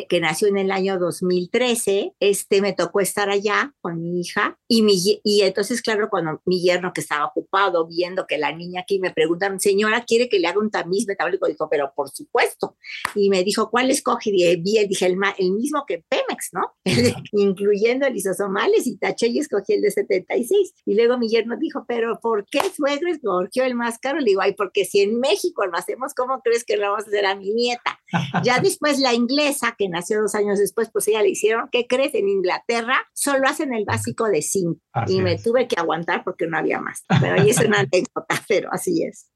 que 0.09 0.21
nació 0.21 0.49
en 0.49 0.59
el 0.59 0.71
año 0.71 0.99
2013, 0.99 2.15
este, 2.21 2.61
me 2.61 2.73
tocó 2.73 3.01
estar 3.01 3.31
allá 3.31 3.73
con 3.81 4.01
mi 4.01 4.21
hija 4.21 4.59
y, 4.69 4.83
mi, 4.83 4.95
y 5.23 5.43
entonces, 5.43 5.83
claro, 5.83 6.09
cuando 6.09 6.41
mi 6.45 6.63
yerno 6.63 6.93
que 6.93 7.01
estaba 7.01 7.27
ocupado 7.27 7.87
viendo 7.87 8.27
que 8.27 8.39
la 8.39 8.53
niña 8.53 8.83
aquí 8.83 9.01
me 9.01 9.11
preguntaron, 9.11 9.59
señora, 9.59 10.05
¿quiere 10.07 10.29
que 10.29 10.39
le 10.39 10.47
haga 10.49 10.61
un 10.61 10.71
tamiz 10.71 11.07
metabólico? 11.07 11.47
Dijo, 11.47 11.69
pero 11.69 11.93
por 11.95 12.11
supuesto. 12.11 12.77
Y 13.15 13.31
me 13.31 13.43
dijo, 13.43 13.71
¿cuál 13.71 13.91
escoge? 13.91 14.31
Y 14.31 14.57
dije, 14.63 15.07
el, 15.07 15.17
el 15.39 15.53
mismo 15.53 15.85
que 15.87 16.05
Pemex, 16.09 16.51
¿no? 16.53 16.75
Incluyendo 17.33 18.07
el 18.07 18.17
isosomales 18.17 18.87
y 18.87 18.97
taché 18.97 19.29
y 19.29 19.39
escogí 19.39 19.75
el 19.75 19.83
de 19.83 19.91
76. 19.91 20.75
Y 20.87 20.95
luego 20.95 21.19
mi 21.19 21.29
yerno 21.29 21.57
dijo, 21.57 21.85
pero 21.89 22.19
¿por 22.21 22.47
qué 22.47 22.61
suegro 22.75 23.11
escogió 23.11 23.65
el 23.65 23.75
más 23.75 23.99
caro? 23.99 24.19
Le 24.19 24.27
digo, 24.27 24.41
ay, 24.41 24.55
porque 24.55 24.85
si 24.85 25.01
en 25.01 25.19
México 25.19 25.67
lo 25.67 25.77
hacemos, 25.77 26.15
¿cómo 26.15 26.41
crees 26.43 26.65
que 26.65 26.77
lo 26.77 26.91
vamos 26.91 27.05
a 27.05 27.09
hacer 27.09 27.27
a 27.27 27.35
mi 27.35 27.51
nieta? 27.51 27.99
ya 28.45 28.61
después 28.61 28.99
la 29.01 29.13
inglesa 29.13 29.54
que 29.77 29.89
nació 29.89 30.21
dos 30.21 30.35
años 30.35 30.59
después, 30.59 30.91
pues 30.91 31.09
ella 31.09 31.23
le 31.23 31.31
hicieron, 31.31 31.69
¿qué 31.71 31.87
crees? 31.87 32.15
En 32.15 32.29
Inglaterra 32.29 32.97
solo 33.13 33.49
hacen 33.49 33.73
el 33.75 33.85
básico 33.85 34.27
de 34.27 34.43
cinco 34.43 34.81
y 35.07 35.21
me 35.21 35.39
tuve 35.39 35.69
que 35.69 35.77
aguantar 35.79 36.25
porque 36.25 36.47
no 36.47 36.59
había 36.59 36.81
más. 36.81 37.05
Pero 37.21 37.35
ahí 37.35 37.51
es 37.51 37.59
una 37.59 37.81
anécdota, 37.81 38.41
pero 38.49 38.73
así 38.73 39.05
es. 39.05 39.31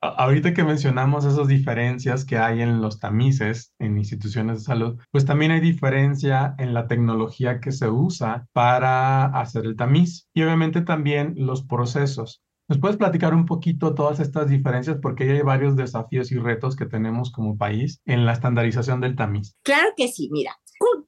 Ahorita 0.00 0.52
que 0.52 0.64
mencionamos 0.64 1.24
esas 1.24 1.48
diferencias 1.48 2.26
que 2.26 2.36
hay 2.36 2.60
en 2.60 2.82
los 2.82 3.00
tamices 3.00 3.72
en 3.78 3.96
instituciones 3.96 4.58
de 4.58 4.64
salud, 4.64 5.00
pues 5.10 5.24
también 5.24 5.50
hay 5.50 5.60
diferencia 5.60 6.54
en 6.58 6.74
la 6.74 6.86
tecnología 6.88 7.58
que 7.58 7.72
se 7.72 7.88
usa 7.88 8.46
para 8.52 9.24
hacer 9.24 9.64
el 9.64 9.76
tamiz 9.76 10.28
y 10.34 10.42
obviamente 10.42 10.82
también 10.82 11.34
los 11.36 11.62
procesos. 11.62 12.43
¿Nos 12.66 12.78
puedes 12.78 12.96
platicar 12.96 13.34
un 13.34 13.44
poquito 13.44 13.94
todas 13.94 14.20
estas 14.20 14.48
diferencias? 14.48 14.96
Porque 15.02 15.24
hay 15.24 15.42
varios 15.42 15.76
desafíos 15.76 16.32
y 16.32 16.38
retos 16.38 16.76
que 16.76 16.86
tenemos 16.86 17.30
como 17.30 17.58
país 17.58 18.00
en 18.06 18.24
la 18.24 18.32
estandarización 18.32 19.00
del 19.00 19.16
tamiz. 19.16 19.54
Claro 19.62 19.90
que 19.96 20.08
sí, 20.08 20.30
mira. 20.32 20.56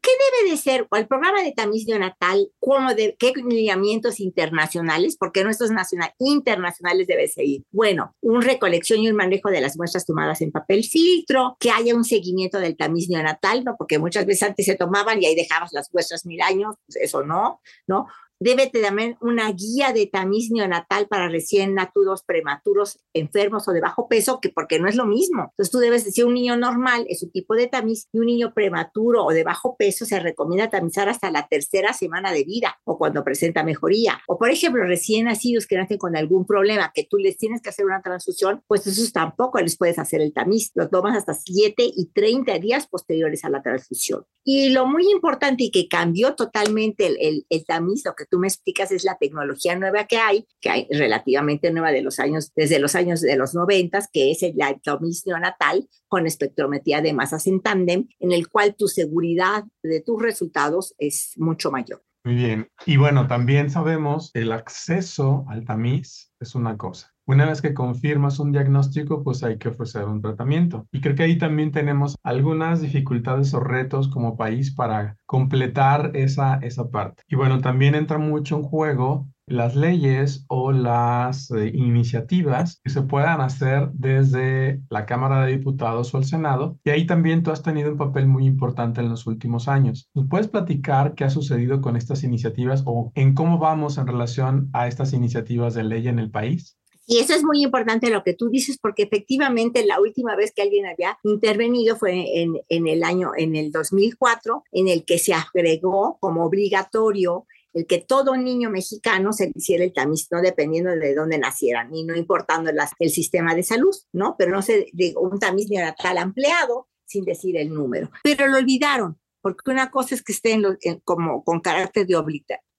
¿Qué 0.00 0.10
debe 0.40 0.50
de 0.50 0.56
ser 0.56 0.86
el 0.92 1.06
programa 1.08 1.42
de 1.42 1.52
tamiz 1.52 1.86
neonatal? 1.88 2.48
¿Cómo 2.60 2.94
de, 2.94 3.16
¿Qué 3.18 3.32
lineamientos 3.34 4.20
internacionales? 4.20 5.16
Porque 5.18 5.42
nuestros 5.42 5.70
nacional, 5.70 6.12
internacionales 6.18 7.06
debe 7.06 7.26
seguir. 7.26 7.64
Bueno, 7.72 8.14
un 8.20 8.42
recolección 8.42 9.00
y 9.00 9.08
un 9.08 9.16
manejo 9.16 9.50
de 9.50 9.60
las 9.60 9.76
muestras 9.76 10.06
tomadas 10.06 10.40
en 10.42 10.52
papel 10.52 10.84
filtro, 10.84 11.56
que 11.58 11.70
haya 11.70 11.94
un 11.94 12.04
seguimiento 12.04 12.60
del 12.60 12.76
tamiz 12.76 13.08
neonatal, 13.08 13.64
¿no? 13.64 13.74
Porque 13.76 13.98
muchas 13.98 14.26
veces 14.26 14.44
antes 14.44 14.66
se 14.66 14.76
tomaban 14.76 15.20
y 15.20 15.26
ahí 15.26 15.34
dejabas 15.34 15.72
las 15.72 15.92
muestras 15.92 16.24
mil 16.24 16.40
años, 16.40 16.76
pues 16.86 16.96
eso 17.02 17.24
no, 17.24 17.60
¿no? 17.88 18.06
Debe 18.38 18.68
también 18.68 19.16
una 19.20 19.50
guía 19.52 19.92
de 19.92 20.06
tamiz 20.06 20.50
neonatal 20.50 21.08
para 21.08 21.28
recién 21.28 21.74
naturos, 21.74 22.22
prematuros, 22.22 22.98
enfermos 23.14 23.66
o 23.66 23.72
de 23.72 23.80
bajo 23.80 24.08
peso, 24.08 24.40
que 24.40 24.50
porque 24.50 24.78
no 24.78 24.88
es 24.88 24.94
lo 24.94 25.06
mismo. 25.06 25.44
Entonces 25.50 25.70
tú 25.70 25.78
debes 25.78 26.04
decir 26.04 26.26
un 26.26 26.34
niño 26.34 26.56
normal 26.56 27.06
es 27.08 27.22
un 27.22 27.30
tipo 27.30 27.54
de 27.54 27.66
tamiz 27.66 28.08
y 28.12 28.18
un 28.18 28.26
niño 28.26 28.52
prematuro 28.54 29.24
o 29.24 29.32
de 29.32 29.42
bajo 29.42 29.76
peso 29.76 30.04
se 30.04 30.20
recomienda 30.20 30.68
tamizar 30.68 31.08
hasta 31.08 31.30
la 31.30 31.48
tercera 31.48 31.92
semana 31.92 32.32
de 32.32 32.44
vida 32.44 32.78
o 32.84 32.98
cuando 32.98 33.24
presenta 33.24 33.64
mejoría. 33.64 34.20
O 34.26 34.38
por 34.38 34.50
ejemplo, 34.50 34.84
recién 34.84 35.24
nacidos 35.24 35.66
que 35.66 35.76
nacen 35.76 35.98
con 35.98 36.16
algún 36.16 36.46
problema 36.46 36.92
que 36.94 37.06
tú 37.08 37.16
les 37.16 37.38
tienes 37.38 37.62
que 37.62 37.70
hacer 37.70 37.86
una 37.86 38.02
transfusión, 38.02 38.62
pues 38.66 38.86
esos 38.86 39.12
tampoco 39.12 39.58
les 39.60 39.78
puedes 39.78 39.98
hacer 39.98 40.20
el 40.20 40.32
tamiz. 40.32 40.72
Lo 40.74 40.88
tomas 40.88 41.16
hasta 41.16 41.32
7 41.32 41.74
y 41.96 42.10
30 42.12 42.58
días 42.58 42.86
posteriores 42.86 43.44
a 43.44 43.50
la 43.50 43.62
transfusión. 43.62 44.24
Y 44.44 44.70
lo 44.70 44.86
muy 44.86 45.10
importante 45.10 45.64
y 45.64 45.70
que 45.70 45.88
cambió 45.88 46.34
totalmente 46.34 47.06
el, 47.06 47.16
el, 47.20 47.46
el 47.48 47.64
tamiz, 47.64 48.04
lo 48.04 48.14
que 48.14 48.25
tú 48.30 48.38
me 48.38 48.48
explicas 48.48 48.92
es 48.92 49.04
la 49.04 49.16
tecnología 49.18 49.76
nueva 49.76 50.04
que 50.04 50.18
hay, 50.18 50.46
que 50.60 50.70
hay 50.70 50.88
relativamente 50.90 51.70
nueva 51.70 51.92
de 51.92 52.02
los 52.02 52.18
años, 52.18 52.52
desde 52.54 52.78
los 52.78 52.94
años 52.94 53.20
de 53.20 53.36
los 53.36 53.54
noventas, 53.54 54.08
que 54.12 54.30
es 54.30 54.42
el 54.42 54.54
Tomis 54.82 55.26
neonatal 55.26 55.88
con 56.08 56.26
espectrometría 56.26 57.00
de 57.00 57.12
masas 57.12 57.46
en 57.46 57.60
tándem, 57.60 58.08
en 58.20 58.32
el 58.32 58.48
cual 58.48 58.74
tu 58.76 58.88
seguridad 58.88 59.64
de 59.82 60.00
tus 60.00 60.20
resultados 60.22 60.94
es 60.98 61.32
mucho 61.36 61.70
mayor. 61.70 62.02
Muy 62.24 62.34
bien. 62.34 62.68
Y 62.86 62.96
bueno, 62.96 63.28
también 63.28 63.70
sabemos 63.70 64.30
el 64.34 64.50
acceso 64.52 65.44
al 65.48 65.64
tamiz 65.64 66.32
es 66.40 66.54
una 66.54 66.76
cosa. 66.76 67.15
Una 67.28 67.46
vez 67.46 67.60
que 67.60 67.74
confirmas 67.74 68.38
un 68.38 68.52
diagnóstico, 68.52 69.24
pues 69.24 69.42
hay 69.42 69.58
que 69.58 69.68
ofrecer 69.68 70.04
un 70.04 70.22
tratamiento. 70.22 70.86
Y 70.92 71.00
creo 71.00 71.16
que 71.16 71.24
ahí 71.24 71.38
también 71.38 71.72
tenemos 71.72 72.14
algunas 72.22 72.80
dificultades 72.80 73.52
o 73.52 73.58
retos 73.58 74.06
como 74.06 74.36
país 74.36 74.72
para 74.72 75.16
completar 75.26 76.12
esa, 76.14 76.54
esa 76.58 76.88
parte. 76.88 77.24
Y 77.28 77.34
bueno, 77.34 77.60
también 77.60 77.96
entra 77.96 78.18
mucho 78.18 78.56
en 78.56 78.62
juego 78.62 79.26
las 79.46 79.76
leyes 79.76 80.44
o 80.48 80.72
las 80.72 81.50
eh, 81.50 81.70
iniciativas 81.74 82.80
que 82.82 82.90
se 82.90 83.02
puedan 83.02 83.40
hacer 83.40 83.90
desde 83.92 84.82
la 84.90 85.06
Cámara 85.06 85.44
de 85.44 85.56
Diputados 85.56 86.12
o 86.14 86.18
el 86.18 86.24
Senado. 86.24 86.78
Y 86.84 86.90
ahí 86.90 87.06
también 87.06 87.42
tú 87.42 87.50
has 87.50 87.62
tenido 87.62 87.90
un 87.90 87.98
papel 87.98 88.26
muy 88.26 88.46
importante 88.46 89.00
en 89.00 89.08
los 89.08 89.26
últimos 89.26 89.68
años. 89.68 90.08
¿Nos 90.14 90.28
puedes 90.28 90.48
platicar 90.48 91.14
qué 91.14 91.24
ha 91.24 91.30
sucedido 91.30 91.80
con 91.80 91.96
estas 91.96 92.24
iniciativas 92.24 92.82
o 92.86 93.12
en 93.14 93.34
cómo 93.34 93.58
vamos 93.58 93.98
en 93.98 94.06
relación 94.06 94.68
a 94.72 94.88
estas 94.88 95.12
iniciativas 95.12 95.74
de 95.74 95.84
ley 95.84 96.08
en 96.08 96.18
el 96.18 96.30
país? 96.30 96.76
Y 97.06 97.18
eso 97.18 97.34
es 97.34 97.44
muy 97.44 97.62
importante 97.62 98.10
lo 98.10 98.24
que 98.24 98.34
tú 98.34 98.48
dices, 98.48 98.78
porque 98.78 99.04
efectivamente 99.04 99.86
la 99.86 100.00
última 100.00 100.34
vez 100.34 100.52
que 100.52 100.62
alguien 100.62 100.86
había 100.86 101.18
intervenido 101.22 101.96
fue 101.96 102.42
en, 102.42 102.54
en, 102.68 102.88
el 102.88 103.04
año, 103.04 103.30
en 103.36 103.54
el 103.54 103.70
2004, 103.70 104.64
en 104.72 104.88
el 104.88 105.04
que 105.04 105.18
se 105.18 105.32
agregó 105.32 106.18
como 106.20 106.44
obligatorio 106.44 107.46
el 107.76 107.86
que 107.86 107.98
todo 107.98 108.36
niño 108.38 108.70
mexicano 108.70 109.34
se 109.34 109.52
hiciera 109.54 109.84
el 109.84 109.92
tamiz, 109.92 110.28
no 110.30 110.40
dependiendo 110.40 110.90
de 110.92 111.14
dónde 111.14 111.38
nacieran 111.38 111.94
y 111.94 112.04
no 112.04 112.16
importando 112.16 112.70
el 112.98 113.10
sistema 113.10 113.54
de 113.54 113.62
salud, 113.62 113.94
¿no? 114.12 114.34
Pero 114.38 114.50
no 114.50 114.62
se, 114.62 114.86
digo, 114.94 115.20
un 115.20 115.38
tamiz 115.38 115.68
neonatal 115.68 116.16
ampliado 116.16 116.88
sin 117.04 117.26
decir 117.26 117.58
el 117.58 117.68
número. 117.68 118.10
Pero 118.24 118.48
lo 118.48 118.56
olvidaron, 118.56 119.20
porque 119.42 119.70
una 119.70 119.90
cosa 119.90 120.14
es 120.14 120.22
que 120.22 120.32
esté 120.32 120.58
como 121.04 121.44
con 121.44 121.60
carácter 121.60 122.06
de 122.06 122.16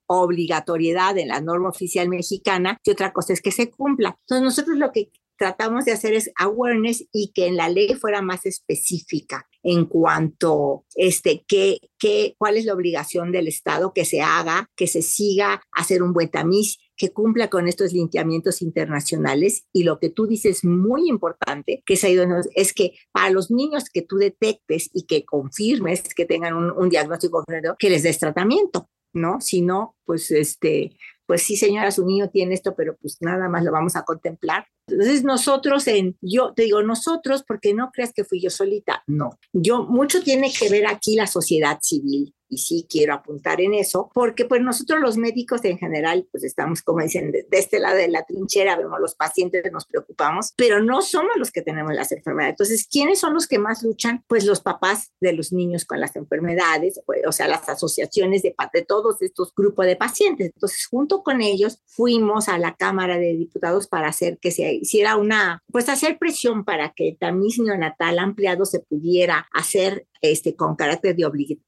obligatoriedad 0.08 1.18
en 1.18 1.30
la 1.30 1.42
norma 1.42 1.70
oficial 1.70 2.10
mexicana 2.10 2.80
y 2.84 2.92
otra 2.92 3.14
cosa 3.14 3.34
es 3.34 3.42
que 3.42 3.52
se 3.52 3.70
cumpla. 3.70 4.18
Entonces 4.22 4.44
nosotros 4.44 4.78
lo 4.78 4.92
que 4.92 5.12
tratamos 5.38 5.86
de 5.86 5.92
hacer 5.92 6.14
es 6.14 6.32
awareness 6.36 7.06
y 7.14 7.32
que 7.34 7.48
en 7.48 7.56
la 7.56 7.70
ley 7.70 7.94
fuera 7.94 8.22
más 8.22 8.46
específica 8.46 9.48
en 9.64 9.86
cuanto 9.86 10.86
este 10.96 11.46
qué, 11.48 11.80
qué 12.00 12.36
cuál 12.38 12.58
es 12.58 12.66
la 12.66 12.74
obligación 12.74 13.32
del 13.32 13.48
Estado 13.48 13.94
que 13.94 14.06
se 14.06 14.22
haga, 14.22 14.70
que 14.76 14.88
se 14.88 15.02
siga 15.02 15.62
hacer 15.72 16.02
un 16.04 16.14
buen 16.14 16.30
tamiz, 16.30 16.78
que 16.96 17.12
cumpla 17.12 17.50
con 17.50 17.68
estos 17.68 17.94
limpiamientos 17.94 18.62
internacionales 18.62 19.68
y 19.72 19.84
lo 19.84 20.00
que 20.00 20.10
tú 20.10 20.26
dices 20.26 20.66
muy 20.66 21.08
importante 21.08 21.84
que 21.86 21.96
se 21.96 22.08
ha 22.08 22.10
ido, 22.10 22.26
es 22.56 22.74
que 22.74 22.94
para 23.12 23.30
los 23.30 23.52
niños 23.52 23.86
que 23.92 24.02
tú 24.02 24.18
detectes 24.18 24.90
y 24.94 25.06
que 25.06 25.24
confirmes 25.26 26.02
que 26.16 26.26
tengan 26.26 26.56
un, 26.56 26.72
un 26.72 26.90
diagnóstico 26.90 27.44
que 27.78 27.90
les 27.90 28.04
des 28.04 28.18
tratamiento, 28.18 28.90
¿no? 29.18 29.42
Si 29.42 29.62
no, 29.62 29.96
pues 30.06 30.32
este, 30.32 30.98
pues 31.26 31.44
sí, 31.44 31.58
señora, 31.58 31.92
su 31.92 32.06
niño 32.06 32.30
tiene 32.30 32.54
esto, 32.54 32.76
pero 32.76 32.96
pues 32.98 33.18
nada 33.22 33.50
más 33.50 33.64
lo 33.64 33.72
vamos 33.72 33.96
a 33.96 34.04
contemplar. 34.04 34.66
Entonces 34.88 35.24
nosotros 35.24 35.88
en, 35.88 36.18
yo 36.22 36.54
te 36.54 36.64
digo 36.64 36.82
nosotros 36.82 37.44
porque 37.48 37.74
no 37.74 37.92
creas 37.92 38.14
que 38.14 38.24
fui 38.24 38.42
yo 38.42 38.50
solita, 38.50 39.04
no. 39.08 39.38
Yo, 39.54 39.84
mucho 39.84 40.24
tiene 40.24 40.52
que 40.52 40.70
ver 40.70 40.88
aquí 40.88 41.16
la 41.16 41.28
sociedad 41.28 41.80
civil 41.82 42.34
y 42.50 42.58
sí 42.58 42.88
quiero 42.90 43.14
apuntar 43.14 43.62
en 43.62 43.74
eso, 43.74 44.10
porque 44.14 44.46
pues 44.46 44.62
nosotros 44.62 45.00
los 45.00 45.18
médicos 45.18 45.64
en 45.66 45.78
general, 45.78 46.28
pues 46.32 46.44
estamos, 46.44 46.82
como 46.82 47.02
dicen, 47.02 47.32
de, 47.32 47.46
este 47.52 47.80
lado 47.80 47.98
de 47.98 48.08
la 48.08 48.24
trinchera, 48.26 48.78
vemos 48.78 49.00
los 49.00 49.16
pacientes, 49.16 49.64
nos 49.72 49.86
preocupamos, 49.86 50.54
pero 50.56 50.82
no 50.82 51.02
somos 51.02 51.32
los 51.38 51.52
que 51.52 51.62
tenemos 51.62 51.94
las 51.94 52.12
enfermedades. 52.12 52.54
Entonces, 52.54 52.88
¿quiénes 52.90 53.20
son 53.20 53.34
los 53.34 53.48
que 53.48 53.60
más 53.60 53.84
luchan? 53.84 54.24
Pues 54.28 54.46
los 54.46 54.62
papás 54.62 55.12
de 55.20 55.34
los 55.34 55.52
niños 55.52 55.86
con 55.86 56.00
las 56.00 56.16
enfermedades, 56.16 57.02
o 57.26 57.32
sea, 57.32 57.48
las 57.48 57.68
asociaciones 57.68 58.44
de, 58.44 58.56
de 58.74 58.82
todos 58.84 59.22
estos 59.22 59.54
grupos 59.56 59.86
de 59.86 59.96
pacientes. 59.96 60.52
Entonces, 60.54 60.86
junto 60.86 61.24
con 61.24 61.42
ellos, 61.42 61.82
fuimos 61.86 62.48
a 62.48 62.58
la 62.58 62.76
Cámara 62.76 63.18
de 63.18 63.36
Diputados 63.36 63.88
para 63.88 64.08
hacer 64.08 64.38
que 64.40 64.52
se 64.52 64.77
hiciera 64.82 65.16
una, 65.16 65.64
pues 65.72 65.90
hacer 65.90 66.18
presión 66.18 66.64
para 66.64 66.94
que 66.94 67.10
el 67.10 67.18
tamiz 67.18 67.60
neonatal 67.60 68.20
ampliado 68.20 68.66
se 68.66 68.80
pudiera 68.80 69.48
hacer 69.54 70.08
este, 70.22 70.56
con 70.56 70.76
carácter 70.76 71.16
de 71.16 71.26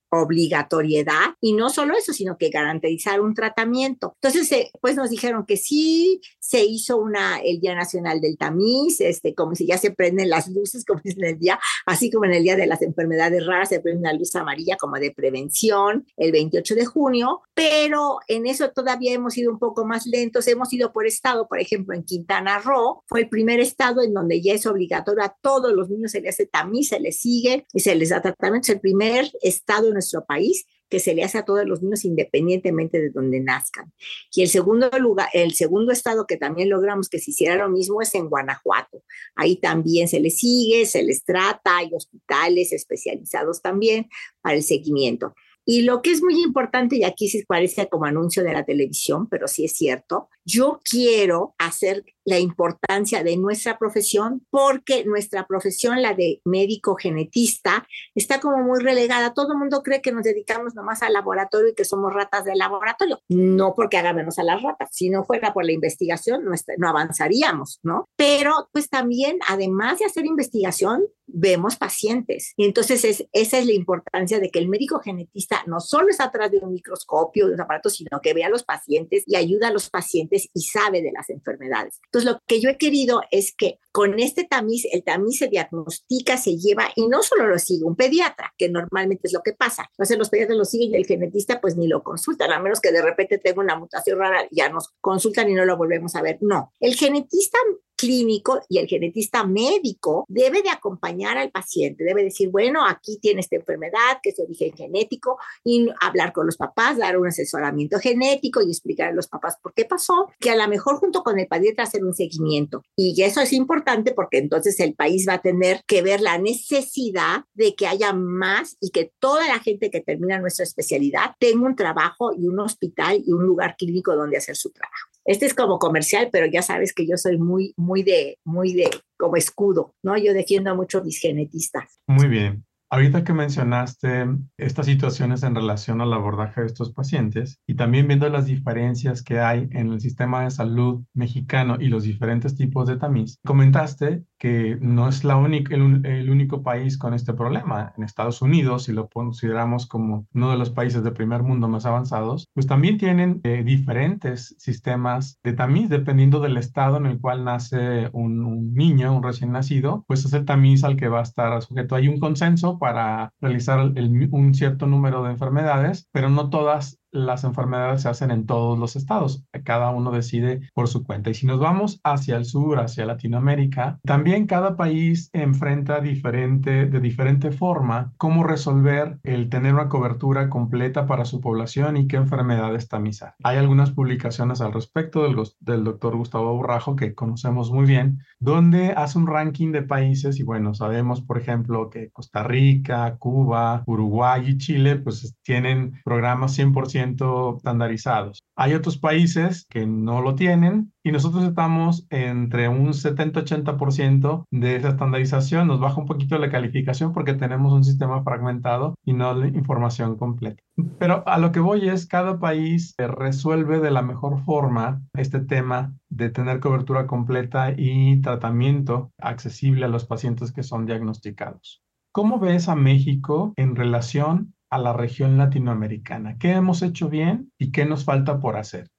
obligatoriedad 0.09 1.35
y 1.41 1.53
no 1.53 1.69
solo 1.69 1.95
eso, 1.97 2.13
sino 2.13 2.37
que 2.37 2.49
garantizar 2.49 3.21
un 3.21 3.33
tratamiento. 3.33 4.15
Entonces, 4.21 4.51
eh, 4.51 4.71
pues 4.81 4.95
nos 4.95 5.09
dijeron 5.09 5.45
que 5.45 5.57
sí, 5.57 6.21
se 6.39 6.63
hizo 6.63 6.97
una, 6.97 7.39
el 7.39 7.59
Día 7.59 7.75
Nacional 7.75 8.21
del 8.21 8.37
Tamiz, 8.37 9.01
este, 9.01 9.35
como 9.35 9.55
si 9.55 9.67
ya 9.67 9.77
se 9.77 9.91
prenden 9.91 10.29
las 10.29 10.47
luces, 10.47 10.85
como 10.87 11.01
es 11.03 11.17
en 11.17 11.25
el 11.25 11.39
día, 11.39 11.59
así 11.85 12.09
como 12.11 12.25
en 12.25 12.33
el 12.33 12.43
Día 12.43 12.55
de 12.55 12.67
las 12.67 12.81
Enfermedades 12.81 13.45
Raras, 13.45 13.69
se 13.69 13.79
prende 13.79 14.01
una 14.01 14.13
luz 14.13 14.35
amarilla 14.35 14.77
como 14.77 14.97
de 14.97 15.11
prevención 15.11 16.05
el 16.17 16.31
28 16.31 16.75
de 16.75 16.85
junio, 16.85 17.41
pero 17.53 18.19
en 18.27 18.47
eso 18.47 18.71
todavía 18.71 19.13
hemos 19.13 19.37
ido 19.37 19.51
un 19.51 19.59
poco 19.59 19.85
más 19.85 20.05
lentos, 20.05 20.47
hemos 20.47 20.71
ido 20.73 20.91
por 20.91 21.05
estado, 21.05 21.47
por 21.47 21.59
ejemplo, 21.59 21.95
en 21.95 22.03
Quintana 22.03 22.59
Roo, 22.59 23.03
fue 23.07 23.21
el 23.21 23.29
primer 23.29 23.59
estado 23.59 24.01
en 24.01 24.13
donde 24.13 24.41
ya 24.41 24.53
es 24.53 24.65
obligatorio 24.65 25.23
a 25.23 25.35
todos 25.41 25.71
los 25.73 25.89
niños 25.89 26.11
se 26.11 26.21
les 26.21 26.35
hace 26.35 26.45
tamiz, 26.45 26.89
se 26.89 26.99
les 26.99 27.19
sigue 27.19 27.65
y 27.73 27.79
se 27.79 27.95
les 27.95 28.09
da 28.09 28.21
es 28.41 28.69
el 28.69 28.79
primer 28.79 29.29
estado 29.41 29.87
en 29.87 29.93
nuestro 29.93 30.25
país 30.25 30.65
que 30.89 30.99
se 30.99 31.13
le 31.13 31.23
hace 31.23 31.37
a 31.37 31.45
todos 31.45 31.65
los 31.65 31.83
niños 31.83 32.03
independientemente 32.03 32.99
de 32.99 33.11
donde 33.11 33.39
nazcan. 33.39 33.93
Y 34.33 34.41
el 34.41 34.49
segundo 34.49 34.89
lugar, 34.97 35.29
el 35.33 35.53
segundo 35.53 35.91
estado 35.91 36.25
que 36.25 36.37
también 36.37 36.69
logramos 36.69 37.09
que 37.09 37.19
se 37.19 37.31
hiciera 37.31 37.55
lo 37.55 37.69
mismo 37.69 38.01
es 38.01 38.15
en 38.15 38.27
Guanajuato. 38.27 39.03
Ahí 39.35 39.57
también 39.57 40.07
se 40.07 40.19
les 40.19 40.39
sigue, 40.39 40.85
se 40.85 41.03
les 41.03 41.23
trata, 41.23 41.77
hay 41.77 41.91
hospitales 41.93 42.73
especializados 42.73 43.61
también 43.61 44.09
para 44.41 44.55
el 44.55 44.63
seguimiento. 44.63 45.35
Y 45.71 45.83
lo 45.83 46.01
que 46.01 46.09
es 46.09 46.23
muy 46.23 46.41
importante, 46.41 46.95
y 46.95 47.03
aquí 47.03 47.29
se 47.29 47.45
parece 47.47 47.87
como 47.89 48.05
anuncio 48.05 48.43
de 48.43 48.53
la 48.53 48.65
televisión, 48.65 49.27
pero 49.29 49.47
sí 49.47 49.65
es 49.65 49.73
cierto, 49.73 50.27
yo 50.43 50.79
quiero 50.83 51.53
hacer 51.59 52.03
la 52.25 52.39
importancia 52.39 53.23
de 53.23 53.37
nuestra 53.37 53.77
profesión 53.77 54.45
porque 54.49 55.05
nuestra 55.05 55.45
profesión, 55.45 56.01
la 56.01 56.15
de 56.15 56.41
médico 56.43 56.95
genetista, 56.95 57.87
está 58.15 58.39
como 58.39 58.63
muy 58.63 58.79
relegada. 58.79 59.35
Todo 59.35 59.53
el 59.53 59.59
mundo 59.59 59.83
cree 59.83 60.01
que 60.01 60.11
nos 60.11 60.23
dedicamos 60.23 60.73
nomás 60.73 61.03
al 61.03 61.13
laboratorio 61.13 61.69
y 61.69 61.75
que 61.75 61.85
somos 61.85 62.11
ratas 62.15 62.45
del 62.45 62.57
laboratorio. 62.57 63.19
No 63.29 63.75
porque 63.75 63.97
haga 63.97 64.11
menos 64.11 64.39
a 64.39 64.43
las 64.43 64.63
ratas, 64.63 64.89
si 64.91 65.11
no 65.11 65.23
fuera 65.23 65.53
por 65.53 65.65
la 65.65 65.71
investigación 65.71 66.45
no, 66.45 66.51
no 66.77 66.89
avanzaríamos, 66.89 67.79
¿no? 67.83 68.09
Pero 68.15 68.69
pues 68.71 68.89
también, 68.89 69.37
además 69.47 69.99
de 69.99 70.05
hacer 70.05 70.25
investigación, 70.25 71.03
vemos 71.33 71.77
pacientes. 71.77 72.53
Y 72.57 72.65
entonces 72.65 73.03
es, 73.05 73.27
esa 73.33 73.57
es 73.57 73.65
la 73.65 73.73
importancia 73.73 74.39
de 74.39 74.49
que 74.49 74.59
el 74.59 74.67
médico 74.67 74.99
genetista 74.99 75.63
no 75.67 75.79
solo 75.79 76.09
está 76.09 76.25
atrás 76.25 76.51
de 76.51 76.59
un 76.59 76.73
microscopio, 76.73 77.47
de 77.47 77.53
un 77.53 77.61
aparato, 77.61 77.89
sino 77.89 78.19
que 78.21 78.33
ve 78.33 78.43
a 78.43 78.49
los 78.49 78.63
pacientes 78.63 79.23
y 79.25 79.35
ayuda 79.35 79.69
a 79.69 79.71
los 79.71 79.89
pacientes 79.89 80.49
y 80.53 80.61
sabe 80.61 81.01
de 81.01 81.11
las 81.11 81.29
enfermedades. 81.29 81.99
Entonces, 82.05 82.31
lo 82.31 82.39
que 82.45 82.59
yo 82.59 82.69
he 82.69 82.77
querido 82.77 83.21
es 83.31 83.53
que 83.55 83.79
con 83.91 84.19
este 84.19 84.43
tamiz, 84.43 84.85
el 84.91 85.03
tamiz 85.03 85.39
se 85.39 85.47
diagnostica, 85.47 86.37
se 86.37 86.57
lleva 86.57 86.89
y 86.95 87.07
no 87.07 87.23
solo 87.23 87.47
lo 87.47 87.57
sigue 87.59 87.83
un 87.83 87.95
pediatra, 87.95 88.53
que 88.57 88.69
normalmente 88.69 89.27
es 89.27 89.33
lo 89.33 89.41
que 89.41 89.53
pasa. 89.53 89.87
Entonces, 89.91 90.17
los 90.17 90.29
pediatras 90.29 90.57
lo 90.57 90.65
siguen 90.65 90.91
y 90.91 90.95
el 90.95 91.05
genetista 91.05 91.59
pues 91.59 91.75
ni 91.75 91.87
lo 91.87 92.03
consultan, 92.03 92.51
a 92.51 92.59
menos 92.59 92.79
que 92.79 92.91
de 92.91 93.01
repente 93.01 93.37
tenga 93.37 93.61
una 93.61 93.77
mutación 93.77 94.19
rara, 94.19 94.47
ya 94.51 94.69
nos 94.69 94.93
consultan 95.01 95.49
y 95.49 95.53
no 95.53 95.65
lo 95.65 95.77
volvemos 95.77 96.15
a 96.15 96.21
ver. 96.21 96.37
No, 96.41 96.73
el 96.79 96.95
genetista 96.95 97.57
clínico 97.99 98.61
y 98.69 98.77
el 98.77 98.87
genetista 98.87 99.43
médico 99.43 100.25
debe 100.29 100.61
de 100.61 100.69
acompañar 100.69 101.37
al 101.37 101.51
paciente, 101.51 102.05
debe 102.05 102.23
decir, 102.23 102.49
bueno, 102.49 102.85
aquí 102.85 103.19
tiene 103.21 103.41
esta 103.41 103.57
enfermedad 103.57 104.19
que 104.23 104.29
es 104.29 104.37
de 104.37 104.43
origen 104.43 104.71
genético 104.73 105.37
y 105.65 105.89
hablar 106.01 106.31
con 106.31 106.45
los 106.45 106.55
papás, 106.55 106.97
dar 106.97 107.17
un 107.17 107.27
asesoramiento 107.27 107.99
genético 107.99 108.61
y 108.61 108.69
explicar 108.69 109.09
a 109.09 109.13
los 109.13 109.27
papás 109.27 109.57
por 109.61 109.73
qué 109.73 109.83
pasó, 109.83 110.29
que 110.39 110.49
a 110.49 110.55
lo 110.55 110.67
mejor 110.69 110.95
junto 110.95 111.23
con 111.23 111.37
el 111.39 111.47
pediatra 111.47 111.83
hacer 111.83 112.05
un 112.05 112.13
seguimiento. 112.13 112.83
Y 112.95 113.21
eso 113.21 113.41
es 113.41 113.51
importante 113.51 114.13
porque 114.13 114.37
entonces 114.37 114.79
el 114.79 114.95
país 114.95 115.25
va 115.27 115.33
a 115.33 115.41
tener 115.41 115.83
que 115.85 116.01
ver 116.01 116.21
la 116.21 116.37
necesidad 116.37 117.43
de 117.53 117.75
que 117.75 117.87
haya 117.87 118.13
más 118.13 118.77
y 118.79 118.91
que 118.91 119.11
toda 119.19 119.47
la 119.47 119.59
gente 119.59 119.91
que 119.91 119.99
termina 119.99 120.39
nuestra 120.39 120.63
especialidad 120.63 121.35
tenga 121.39 121.65
un 121.65 121.75
trabajo 121.75 122.31
y 122.33 122.47
un 122.47 122.59
hospital 122.59 123.21
y 123.25 123.33
un 123.33 123.45
lugar 123.45 123.75
clínico 123.77 124.15
donde 124.15 124.37
hacer 124.37 124.55
su 124.55 124.69
trabajo. 124.71 125.08
Este 125.25 125.45
es 125.45 125.53
como 125.53 125.79
comercial, 125.79 126.29
pero 126.31 126.47
ya 126.47 126.61
sabes 126.61 126.93
que 126.93 127.05
yo 127.07 127.17
soy 127.17 127.37
muy, 127.37 127.73
muy 127.77 128.03
de, 128.03 128.37
muy 128.45 128.73
de, 128.73 128.89
como 129.17 129.35
escudo, 129.35 129.93
¿no? 130.03 130.17
Yo 130.17 130.33
defiendo 130.33 130.75
mucho 130.75 130.99
a 130.99 131.03
mis 131.03 131.19
genetistas. 131.19 131.99
Muy 132.07 132.27
bien. 132.27 132.65
Ahorita 132.91 133.23
que 133.23 133.33
mencionaste 133.33 134.25
estas 134.57 134.87
situaciones 134.87 135.43
en 135.43 135.53
relación 135.53 136.01
al 136.01 136.11
abordaje 136.11 136.61
de 136.61 136.67
estos 136.67 136.91
pacientes 136.91 137.59
y 137.67 137.75
también 137.75 138.07
viendo 138.07 138.27
las 138.29 138.47
diferencias 138.47 139.21
que 139.21 139.39
hay 139.39 139.69
en 139.73 139.93
el 139.93 140.01
sistema 140.01 140.43
de 140.43 140.49
salud 140.49 141.03
mexicano 141.13 141.77
y 141.79 141.89
los 141.89 142.01
diferentes 142.01 142.55
tipos 142.55 142.87
de 142.87 142.97
tamiz, 142.97 143.37
comentaste 143.45 144.23
que 144.39 144.77
no 144.81 145.07
es 145.09 145.23
la 145.23 145.35
única, 145.35 145.75
el, 145.75 146.29
único 146.29 146.63
país 146.63 146.97
con 146.97 147.13
este 147.13 147.33
problema. 147.33 147.93
En 147.97 148.03
Estados 148.03 148.41
Unidos, 148.41 148.85
si 148.85 148.93
lo 148.93 149.09
consideramos 149.09 149.85
como 149.85 150.25
uno 150.33 150.51
de 150.51 150.57
los 150.57 150.69
países 150.69 151.03
de 151.03 151.11
primer 151.11 151.43
mundo 151.43 151.67
más 151.67 151.85
avanzados, 151.85 152.47
pues 152.53 152.65
también 152.65 152.97
tienen 152.97 153.41
eh, 153.43 153.63
diferentes 153.63 154.55
sistemas 154.57 155.39
de 155.43 155.53
tamiz 155.53 155.89
dependiendo 155.89 156.39
del 156.39 156.57
estado 156.57 156.97
en 156.97 157.05
el 157.05 157.19
cual 157.19 157.43
nace 157.43 158.09
un, 158.13 158.73
niño, 158.73 159.15
un 159.15 159.23
recién 159.23 159.51
nacido, 159.51 160.05
pues 160.07 160.25
es 160.25 160.33
el 160.33 160.45
tamiz 160.45 160.83
al 160.83 160.95
que 160.95 161.09
va 161.09 161.19
a 161.19 161.23
estar 161.23 161.61
sujeto. 161.61 161.95
Hay 161.95 162.07
un 162.07 162.19
consenso 162.19 162.79
para 162.79 163.33
realizar 163.41 163.79
un 163.79 164.53
cierto 164.53 164.87
número 164.87 165.23
de 165.23 165.31
enfermedades, 165.31 166.07
pero 166.11 166.29
no 166.29 166.49
todas 166.49 166.98
las 167.11 167.43
enfermedades 167.43 168.03
se 168.03 168.09
hacen 168.09 168.31
en 168.31 168.45
todos 168.45 168.77
los 168.77 168.95
estados. 168.95 169.45
Cada 169.63 169.89
uno 169.89 170.11
decide 170.11 170.61
por 170.73 170.87
su 170.87 171.03
cuenta. 171.03 171.29
Y 171.29 171.33
si 171.33 171.45
nos 171.45 171.59
vamos 171.59 171.99
hacia 172.03 172.37
el 172.37 172.45
sur, 172.45 172.79
hacia 172.79 173.05
Latinoamérica, 173.05 173.99
también 174.03 174.47
cada 174.47 174.75
país 174.75 175.29
enfrenta 175.33 176.01
diferente, 176.01 176.85
de 176.85 176.99
diferente 176.99 177.51
forma 177.51 178.13
cómo 178.17 178.43
resolver 178.43 179.19
el 179.23 179.49
tener 179.49 179.73
una 179.73 179.89
cobertura 179.89 180.49
completa 180.49 181.05
para 181.05 181.25
su 181.25 181.41
población 181.41 181.97
y 181.97 182.07
qué 182.07 182.17
enfermedades 182.17 182.87
tamizar. 182.87 183.35
Hay 183.43 183.57
algunas 183.57 183.91
publicaciones 183.91 184.61
al 184.61 184.73
respecto 184.73 185.23
del, 185.23 185.35
del 185.59 185.83
doctor 185.83 186.15
Gustavo 186.15 186.55
Borrajo 186.55 186.95
que 186.95 187.15
conocemos 187.15 187.71
muy 187.71 187.85
bien, 187.85 188.19
donde 188.39 188.91
hace 188.91 189.17
un 189.17 189.27
ranking 189.27 189.71
de 189.71 189.83
países 189.83 190.39
y 190.39 190.43
bueno, 190.43 190.73
sabemos 190.73 191.21
por 191.21 191.37
ejemplo 191.37 191.89
que 191.89 192.09
Costa 192.11 192.43
Rica, 192.43 193.17
Cuba, 193.17 193.83
Uruguay 193.85 194.43
y 194.47 194.57
Chile 194.57 194.97
pues 194.97 195.35
tienen 195.43 195.99
programas 196.03 196.57
100% 196.57 196.98
estandarizados. 196.99 198.43
Hay 198.55 198.73
otros 198.73 198.97
países 198.97 199.65
que 199.69 199.87
no 199.87 200.21
lo 200.21 200.35
tienen 200.35 200.91
y 201.03 201.11
nosotros 201.11 201.43
estamos 201.43 202.05
entre 202.09 202.67
un 202.67 202.89
70-80% 202.89 204.45
de 204.51 204.75
esa 204.75 204.89
estandarización. 204.89 205.67
Nos 205.67 205.79
baja 205.79 205.99
un 205.99 206.05
poquito 206.05 206.37
la 206.37 206.51
calificación 206.51 207.13
porque 207.13 207.33
tenemos 207.33 207.73
un 207.73 207.83
sistema 207.83 208.23
fragmentado 208.23 208.95
y 209.05 209.13
no 209.13 209.33
la 209.33 209.47
información 209.47 210.17
completa. 210.17 210.61
Pero 210.97 211.27
a 211.27 211.37
lo 211.37 211.51
que 211.51 211.59
voy 211.59 211.89
es, 211.89 212.05
cada 212.05 212.39
país 212.39 212.95
resuelve 212.97 213.79
de 213.79 213.91
la 213.91 214.01
mejor 214.01 214.43
forma 214.43 215.01
este 215.13 215.39
tema 215.39 215.93
de 216.09 216.29
tener 216.29 216.59
cobertura 216.59 217.07
completa 217.07 217.73
y 217.75 218.21
tratamiento 218.21 219.11
accesible 219.17 219.85
a 219.85 219.89
los 219.89 220.05
pacientes 220.05 220.51
que 220.51 220.63
son 220.63 220.85
diagnosticados. 220.85 221.81
¿Cómo 222.11 222.39
ves 222.39 222.67
a 222.69 222.75
México 222.75 223.53
en 223.55 223.75
relación 223.75 224.53
a 224.69 224.77
la 224.77 224.93
región 224.93 225.37
latinoamericana? 225.37 226.37
¿Qué 226.37 226.51
hemos 226.51 226.81
hecho 226.81 227.09
bien 227.09 227.51
y 227.57 227.71
qué 227.71 227.85
nos 227.85 228.05
falta 228.05 228.39
por 228.39 228.57
hacer? 228.57 228.89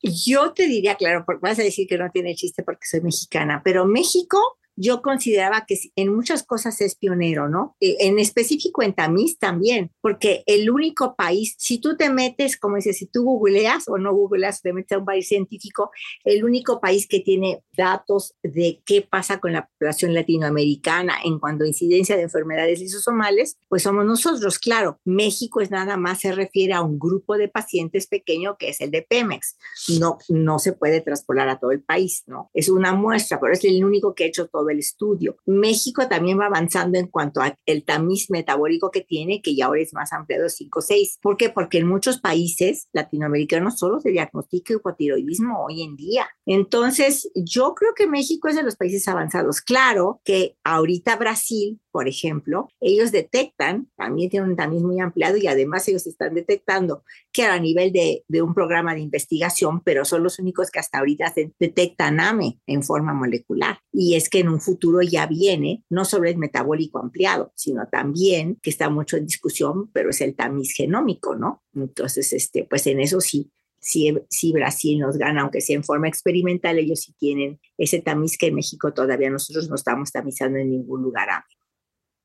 Yo 0.00 0.52
te 0.52 0.66
diría, 0.68 0.94
claro, 0.94 1.24
porque 1.26 1.40
vas 1.42 1.58
a 1.58 1.62
decir 1.62 1.88
que 1.88 1.98
no 1.98 2.10
tiene 2.10 2.34
chiste 2.34 2.62
porque 2.62 2.86
soy 2.86 3.00
mexicana, 3.00 3.62
pero 3.64 3.84
México 3.84 4.58
yo 4.80 5.02
consideraba 5.02 5.64
que 5.66 5.76
en 5.96 6.14
muchas 6.14 6.44
cosas 6.44 6.80
es 6.80 6.94
pionero, 6.94 7.48
¿no? 7.48 7.76
Eh, 7.80 7.96
en 8.00 8.18
específico 8.18 8.82
en 8.82 8.94
tamiz 8.94 9.38
también, 9.38 9.90
porque 10.00 10.44
el 10.46 10.70
único 10.70 11.16
país, 11.16 11.54
si 11.58 11.78
tú 11.78 11.96
te 11.96 12.10
metes, 12.10 12.56
como 12.56 12.76
dices, 12.76 12.98
si 12.98 13.06
tú 13.06 13.24
googleas 13.24 13.88
o 13.88 13.98
no 13.98 14.14
googleas, 14.14 14.62
te 14.62 14.72
metes 14.72 14.92
a 14.92 14.98
un 14.98 15.04
país 15.04 15.26
científico, 15.26 15.90
el 16.24 16.44
único 16.44 16.80
país 16.80 17.08
que 17.08 17.20
tiene 17.20 17.62
datos 17.76 18.34
de 18.42 18.80
qué 18.84 19.02
pasa 19.02 19.40
con 19.40 19.52
la 19.52 19.68
población 19.78 20.14
latinoamericana 20.14 21.14
en 21.24 21.38
cuanto 21.38 21.64
a 21.64 21.68
incidencia 21.68 22.16
de 22.16 22.22
enfermedades 22.22 22.80
lisosomales, 22.80 23.58
pues 23.68 23.82
somos 23.82 24.04
nosotros. 24.04 24.58
Claro, 24.58 25.00
México 25.04 25.60
es 25.60 25.70
nada 25.70 25.96
más 25.96 26.20
se 26.20 26.32
refiere 26.32 26.72
a 26.72 26.82
un 26.82 26.98
grupo 26.98 27.36
de 27.36 27.48
pacientes 27.48 28.06
pequeño 28.06 28.56
que 28.58 28.70
es 28.70 28.80
el 28.80 28.90
de 28.90 29.02
Pemex. 29.02 29.56
No, 29.98 30.18
no 30.28 30.58
se 30.58 30.72
puede 30.72 31.00
traspolar 31.00 31.48
a 31.48 31.58
todo 31.58 31.72
el 31.72 31.82
país, 31.82 32.22
¿no? 32.26 32.50
Es 32.54 32.68
una 32.68 32.94
muestra, 32.94 33.40
pero 33.40 33.52
es 33.52 33.64
el 33.64 33.84
único 33.84 34.14
que 34.14 34.24
ha 34.24 34.26
hecho 34.28 34.46
todo 34.46 34.67
el 34.70 34.78
estudio. 34.78 35.36
México 35.46 36.08
también 36.08 36.38
va 36.38 36.46
avanzando 36.46 36.98
en 36.98 37.06
cuanto 37.06 37.40
al 37.40 37.56
tamiz 37.84 38.30
metabólico 38.30 38.90
que 38.90 39.02
tiene, 39.02 39.42
que 39.42 39.54
ya 39.54 39.66
ahora 39.66 39.82
es 39.82 39.94
más 39.94 40.12
ampliado 40.12 40.46
5-6. 40.46 41.18
¿Por 41.20 41.36
qué? 41.36 41.50
Porque 41.50 41.78
en 41.78 41.88
muchos 41.88 42.20
países 42.20 42.88
latinoamericanos 42.92 43.78
solo 43.78 44.00
se 44.00 44.10
diagnostica 44.10 44.74
hipotiroidismo 44.74 45.64
hoy 45.64 45.82
en 45.82 45.96
día. 45.96 46.28
Entonces, 46.46 47.30
yo 47.34 47.74
creo 47.74 47.92
que 47.94 48.06
México 48.06 48.48
es 48.48 48.56
de 48.56 48.62
los 48.62 48.76
países 48.76 49.06
avanzados. 49.08 49.60
Claro 49.60 50.20
que 50.24 50.56
ahorita 50.64 51.16
Brasil 51.16 51.80
por 51.98 52.06
ejemplo, 52.06 52.68
ellos 52.80 53.10
detectan, 53.10 53.88
también 53.96 54.30
tienen 54.30 54.50
un 54.50 54.56
tamiz 54.56 54.82
muy 54.82 55.00
ampliado 55.00 55.36
y 55.36 55.48
además 55.48 55.88
ellos 55.88 56.06
están 56.06 56.32
detectando 56.32 57.02
que 57.32 57.42
a 57.42 57.58
nivel 57.58 57.92
de, 57.92 58.24
de, 58.28 58.40
un 58.40 58.54
programa 58.54 58.94
de 58.94 59.00
investigación, 59.00 59.80
pero 59.82 60.04
son 60.04 60.22
los 60.22 60.38
únicos 60.38 60.70
que 60.70 60.78
hasta 60.78 60.98
ahorita 60.98 61.32
detectan 61.58 62.20
AME 62.20 62.60
en 62.68 62.84
forma 62.84 63.14
molecular. 63.14 63.80
Y 63.92 64.14
es 64.14 64.28
que 64.28 64.38
en 64.38 64.48
un 64.48 64.57
futuro 64.60 65.02
ya 65.02 65.26
viene 65.26 65.84
no 65.90 66.04
solo 66.04 66.28
el 66.28 66.38
metabólico 66.38 66.98
ampliado, 66.98 67.52
sino 67.54 67.86
también, 67.90 68.58
que 68.62 68.70
está 68.70 68.90
mucho 68.90 69.16
en 69.16 69.26
discusión, 69.26 69.90
pero 69.92 70.10
es 70.10 70.20
el 70.20 70.34
tamiz 70.34 70.72
genómico, 70.74 71.34
¿no? 71.34 71.62
Entonces, 71.74 72.32
este, 72.32 72.64
pues 72.64 72.86
en 72.86 73.00
eso 73.00 73.20
sí, 73.20 73.50
si, 73.80 74.12
si, 74.28 74.52
Brasil 74.52 74.98
nos 74.98 75.16
gana, 75.16 75.42
aunque 75.42 75.60
sea 75.60 75.76
en 75.76 75.84
forma 75.84 76.08
experimental, 76.08 76.78
ellos 76.78 77.00
sí 77.00 77.14
tienen 77.18 77.60
ese 77.76 78.00
tamiz 78.00 78.36
que 78.36 78.48
en 78.48 78.56
México 78.56 78.92
todavía 78.92 79.30
nosotros 79.30 79.68
no 79.68 79.76
estamos 79.76 80.10
tamizando 80.10 80.58
en 80.58 80.70
ningún 80.70 81.02
lugar. 81.02 81.28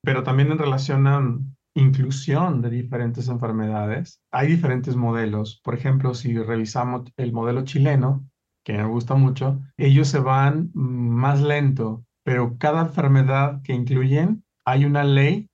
Pero 0.02 0.24
también 0.24 0.52
en 0.52 0.58
relación 0.58 1.08
a 1.08 1.22
inclusión 1.76 2.62
de 2.62 2.70
diferentes 2.70 3.28
enfermedades, 3.30 4.22
hay 4.32 4.48
diferentes 4.48 4.96
modelos. 4.96 5.62
Por 5.64 5.74
ejemplo, 5.74 6.14
si 6.14 6.38
revisamos 6.38 7.12
el 7.18 7.34
modelo 7.34 7.64
chileno, 7.64 8.30
que 8.64 8.74
me 8.74 8.86
gusta 8.86 9.16
mucho, 9.16 9.62
ellos 9.78 10.08
se 10.08 10.20
van 10.20 10.72
más 10.74 11.42
lento, 11.42 12.06
pero 12.24 12.58
cada 12.58 12.82
enfermedad 12.82 13.62
que 13.64 13.74
incluyen, 13.74 14.44
hay 14.66 14.86
una 14.86 15.04
ley 15.04 15.50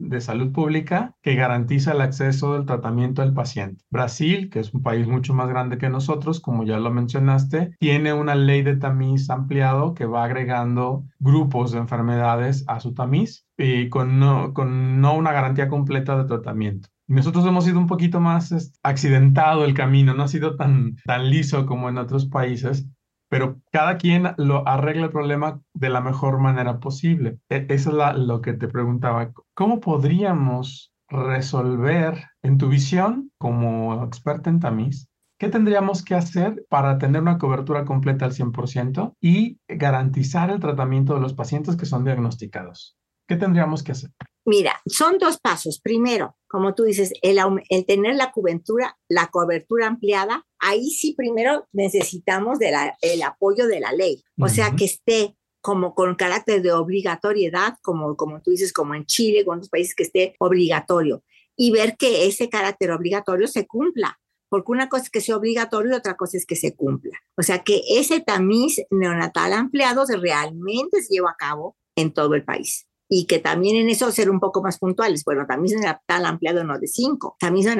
de 0.00 0.20
salud 0.20 0.50
pública 0.52 1.14
que 1.22 1.34
garantiza 1.34 1.92
el 1.92 2.00
acceso 2.00 2.54
del 2.54 2.64
tratamiento 2.64 3.22
al 3.22 3.34
paciente. 3.34 3.84
Brasil, 3.90 4.48
que 4.50 4.60
es 4.60 4.72
un 4.72 4.82
país 4.82 5.06
mucho 5.06 5.34
más 5.34 5.48
grande 5.48 5.78
que 5.78 5.90
nosotros, 5.90 6.40
como 6.40 6.64
ya 6.64 6.78
lo 6.78 6.90
mencionaste, 6.90 7.76
tiene 7.78 8.14
una 8.14 8.34
ley 8.34 8.62
de 8.62 8.76
tamiz 8.76 9.28
ampliado 9.28 9.94
que 9.94 10.06
va 10.06 10.24
agregando 10.24 11.04
grupos 11.18 11.72
de 11.72 11.78
enfermedades 11.78 12.64
a 12.66 12.80
su 12.80 12.94
tamiz 12.94 13.46
y 13.58 13.90
con 13.90 14.18
no, 14.18 14.54
con 14.54 15.00
no 15.00 15.14
una 15.14 15.32
garantía 15.32 15.68
completa 15.68 16.16
de 16.16 16.24
tratamiento. 16.24 16.88
Nosotros 17.06 17.44
hemos 17.44 17.64
sido 17.64 17.78
un 17.78 17.88
poquito 17.88 18.20
más 18.20 18.52
este, 18.52 18.78
accidentado 18.82 19.64
el 19.64 19.74
camino, 19.74 20.14
no 20.14 20.22
ha 20.22 20.28
sido 20.28 20.56
tan, 20.56 20.96
tan 21.04 21.28
liso 21.28 21.66
como 21.66 21.88
en 21.88 21.98
otros 21.98 22.26
países, 22.26 22.88
pero 23.30 23.60
cada 23.70 23.96
quien 23.96 24.34
lo 24.36 24.66
arregla 24.68 25.06
el 25.06 25.12
problema 25.12 25.62
de 25.72 25.88
la 25.88 26.00
mejor 26.00 26.40
manera 26.40 26.80
posible. 26.80 27.38
E, 27.48 27.64
eso 27.70 27.90
es 27.90 28.18
lo 28.18 28.42
que 28.42 28.52
te 28.54 28.68
preguntaba. 28.68 29.32
¿Cómo 29.54 29.80
podríamos 29.80 30.92
resolver, 31.08 32.24
en 32.42 32.58
tu 32.58 32.68
visión 32.68 33.32
como 33.38 34.04
experta 34.04 34.50
en 34.50 34.60
tamiz, 34.60 35.08
qué 35.38 35.48
tendríamos 35.48 36.04
que 36.04 36.14
hacer 36.14 36.64
para 36.68 36.98
tener 36.98 37.22
una 37.22 37.38
cobertura 37.38 37.84
completa 37.84 38.24
al 38.24 38.32
100% 38.32 39.14
y 39.20 39.58
garantizar 39.68 40.50
el 40.50 40.60
tratamiento 40.60 41.14
de 41.14 41.20
los 41.20 41.34
pacientes 41.34 41.76
que 41.76 41.86
son 41.86 42.04
diagnosticados? 42.04 42.96
¿Qué 43.28 43.36
tendríamos 43.36 43.84
que 43.84 43.92
hacer? 43.92 44.10
Mira, 44.44 44.80
son 44.86 45.18
dos 45.18 45.38
pasos. 45.38 45.80
Primero, 45.80 46.36
como 46.48 46.74
tú 46.74 46.82
dices, 46.82 47.12
el, 47.22 47.38
el, 47.68 47.86
tener 47.86 48.16
la 48.16 48.32
cobertura, 48.32 48.98
la 49.08 49.28
cobertura 49.28 49.86
ampliada, 49.86 50.44
ahí 50.60 50.90
sí 50.90 51.14
primero 51.16 51.66
necesitamos 51.72 52.58
de 52.58 52.72
el 53.00 53.22
apoyo 53.22 53.66
de 53.66 53.80
la 53.80 53.92
ley, 53.92 54.22
o 54.38 54.48
sea, 54.48 54.74
que 54.76 54.84
esté 54.84 55.36
como 55.60 55.94
con 55.94 56.14
carácter 56.14 56.62
de 56.62 56.72
obligatoriedad, 56.72 57.74
como, 57.82 58.16
como 58.16 58.40
tú 58.40 58.50
dices, 58.50 58.72
como 58.72 58.94
en 58.94 59.04
Chile, 59.04 59.44
con 59.44 59.58
otros 59.58 59.68
países 59.68 59.94
que 59.94 60.04
esté 60.04 60.34
obligatorio, 60.38 61.22
y 61.56 61.70
ver 61.70 61.96
que 61.96 62.26
ese 62.26 62.48
carácter 62.48 62.90
obligatorio 62.92 63.46
se 63.46 63.66
cumpla, 63.66 64.18
porque 64.48 64.72
una 64.72 64.88
cosa 64.88 65.04
es 65.04 65.10
que 65.10 65.20
sea 65.20 65.36
obligatorio 65.36 65.92
y 65.92 65.96
otra 65.96 66.16
cosa 66.16 66.36
es 66.36 66.46
que 66.46 66.56
se 66.56 66.74
cumpla. 66.74 67.18
O 67.36 67.42
sea, 67.42 67.62
que 67.62 67.82
ese 67.88 68.20
tamiz 68.20 68.82
neonatal 68.90 69.52
ampliado 69.52 70.04
realmente 70.06 71.02
se 71.02 71.14
lleva 71.14 71.30
a 71.30 71.36
cabo 71.36 71.76
en 71.94 72.12
todo 72.12 72.34
el 72.34 72.44
país 72.44 72.89
y 73.12 73.26
que 73.26 73.40
también 73.40 73.74
en 73.74 73.90
eso 73.90 74.12
ser 74.12 74.30
un 74.30 74.38
poco 74.38 74.62
más 74.62 74.78
puntuales. 74.78 75.24
Bueno, 75.24 75.44
también 75.44 75.80
neonatal 75.80 76.24
ampliado 76.24 76.62
no 76.62 76.78
de 76.78 76.86
5, 76.86 77.36
también 77.40 77.76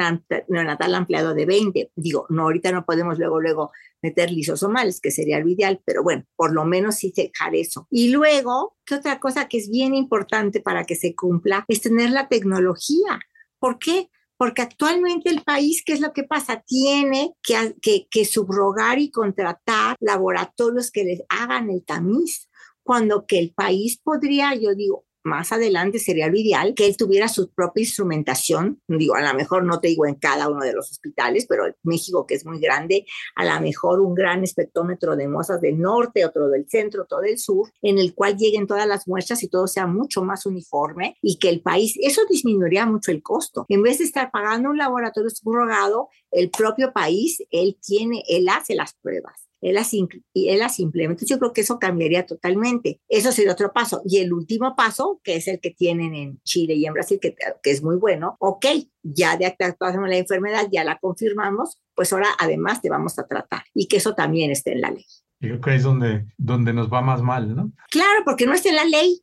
neonatal 0.49 0.95
ampliado 0.97 1.35
de 1.35 1.47
20. 1.47 1.93
Digo, 1.95 2.27
no, 2.31 2.43
ahorita 2.43 2.73
no 2.73 2.85
podemos 2.85 3.17
luego, 3.17 3.41
luego 3.41 3.71
meter 4.03 4.33
lisosomales, 4.33 5.01
que 5.01 5.13
sería 5.13 5.39
lo 5.39 5.49
ideal, 5.49 5.81
pero 5.85 6.03
bueno, 6.03 6.25
por 6.35 6.53
lo 6.53 6.65
menos 6.65 6.97
sí 6.97 7.13
dejar 7.17 7.55
eso. 7.55 7.87
Y 7.91 8.09
luego, 8.09 8.77
¿qué 8.85 8.97
otra 8.97 9.21
cosa 9.21 9.47
que 9.47 9.59
es 9.59 9.71
bien 9.71 9.95
importante 9.95 10.61
para 10.61 10.83
que 10.83 10.97
se 10.97 11.15
cumpla? 11.15 11.65
Es 11.69 11.81
tener 11.81 12.11
la 12.11 12.27
tecnología. 12.29 13.21
¿Por 13.61 13.79
qué? 13.79 14.11
Porque 14.37 14.63
actualmente 14.63 15.31
el 15.31 15.43
país, 15.43 15.85
¿qué 15.87 15.93
es 15.93 16.01
lo 16.01 16.13
que 16.13 16.25
pasa? 16.25 16.65
Tiene 16.67 17.35
que, 17.41 17.77
que, 17.81 18.09
que 18.11 18.25
subrogar 18.25 18.99
y 18.99 19.13
contratar 19.13 19.97
laboratorios 20.01 20.91
que 20.91 21.05
les 21.05 21.23
hagan 21.29 21.71
el 21.71 21.85
tamiz 21.85 22.49
cuando 22.83 23.27
que 23.27 23.39
el 23.39 23.53
país 23.53 24.01
podría, 24.03 24.57
yo 24.57 24.75
digo, 24.75 25.05
más 25.23 25.53
adelante 25.53 25.99
sería 25.99 26.29
lo 26.29 26.37
ideal 26.37 26.75
que 26.75 26.87
él 26.87 26.97
tuviera 26.97 27.29
su 27.29 27.51
propia 27.51 27.83
instrumentación. 27.83 28.81
Digo, 28.89 29.15
a 29.15 29.23
lo 29.23 29.35
mejor 29.35 29.65
no 29.65 29.81
te 29.81 29.89
digo 29.89 30.07
en 30.07 30.15
cada 30.15 30.49
uno 30.49 30.65
de 30.65 30.73
los 30.73 30.91
hospitales, 30.91 31.47
pero 31.49 31.65
México, 31.83 32.27
que 32.27 32.35
es 32.35 32.47
muy 32.47 32.61
grande, 32.61 33.05
a 33.37 33.45
lo 33.45 33.61
mejor 33.61 34.01
un 34.01 34.15
gran 34.15 34.43
espectrómetro 34.45 35.17
de 35.17 35.29
muestras 35.29 35.61
del 35.61 35.79
norte, 35.79 36.25
otro 36.25 36.49
del 36.49 36.69
centro, 36.69 37.03
otro 37.03 37.21
del 37.21 37.39
sur, 37.39 37.71
en 37.83 37.99
el 37.99 38.15
cual 38.15 38.37
lleguen 38.37 38.67
todas 38.67 38.87
las 38.87 39.07
muestras 39.07 39.43
y 39.43 39.49
todo 39.49 39.67
sea 39.67 39.87
mucho 39.87 40.23
más 40.23 40.47
uniforme 40.47 41.17
y 41.23 41.39
que 41.39 41.49
el 41.49 41.63
país, 41.63 41.97
eso 42.01 42.23
disminuiría 42.29 42.87
mucho 42.87 43.11
el 43.11 43.23
costo. 43.23 43.67
En 43.69 43.83
vez 43.83 43.99
de 43.99 44.05
estar 44.05 44.31
pagando 44.31 44.71
un 44.71 44.79
laboratorio 44.79 45.31
subrogado, 45.31 46.09
el 46.31 46.51
propio 46.51 46.93
país, 46.93 47.43
él 47.51 47.79
tiene, 47.81 48.23
él 48.29 48.49
hace 48.49 48.75
las 48.75 48.95
pruebas 48.95 49.50
él 49.61 49.75
las, 49.75 49.93
él 49.93 50.59
las 50.59 50.81
implementa. 50.81 51.25
Yo 51.27 51.39
creo 51.39 51.53
que 51.53 51.61
eso 51.63 51.79
cambiaría 51.79 52.27
totalmente. 52.27 53.01
Eso 53.09 53.33
sería 53.33 53.53
otro 53.53 53.73
paso. 53.73 54.03
Y 54.05 54.19
el 54.19 54.33
último 54.33 54.75
paso, 54.77 55.21
que 55.23 55.37
es 55.37 55.49
el 55.49 55.61
que 55.61 55.71
tienen 55.71 56.15
en 56.15 56.41
Chile 56.43 56.75
y 56.75 56.87
en 56.87 56.95
Brasil, 56.95 57.19
que, 57.21 57.35
que 57.63 57.71
es 57.71 57.83
muy 57.83 57.97
bueno, 57.97 58.37
ok, 58.39 58.67
ya 59.03 59.37
de 59.37 59.47
actuamos 59.47 60.09
la 60.09 60.17
enfermedad, 60.17 60.69
ya 60.71 60.85
la 60.85 60.99
confirmamos, 60.99 61.79
pues 61.95 62.13
ahora 62.13 62.29
además 62.39 62.81
te 62.81 62.91
vamos 62.91 63.19
a 63.19 63.27
tratar 63.27 63.65
y 63.75 63.89
que 63.89 63.99
eso 63.99 64.15
también 64.15 64.51
esté 64.51 64.73
en 64.73 64.81
la 64.81 64.91
ley. 64.91 65.05
Yo 65.41 65.49
creo 65.49 65.61
que 65.61 65.75
es 65.77 65.83
donde, 65.83 66.27
donde 66.37 66.73
nos 66.73 66.93
va 66.93 67.01
más 67.01 67.23
mal, 67.23 67.55
¿no? 67.57 67.73
Claro, 67.91 68.23
porque 68.25 68.47
no 68.47 68.53
está 68.53 68.69
en 68.69 68.77
la 68.77 68.85
ley. 68.85 69.23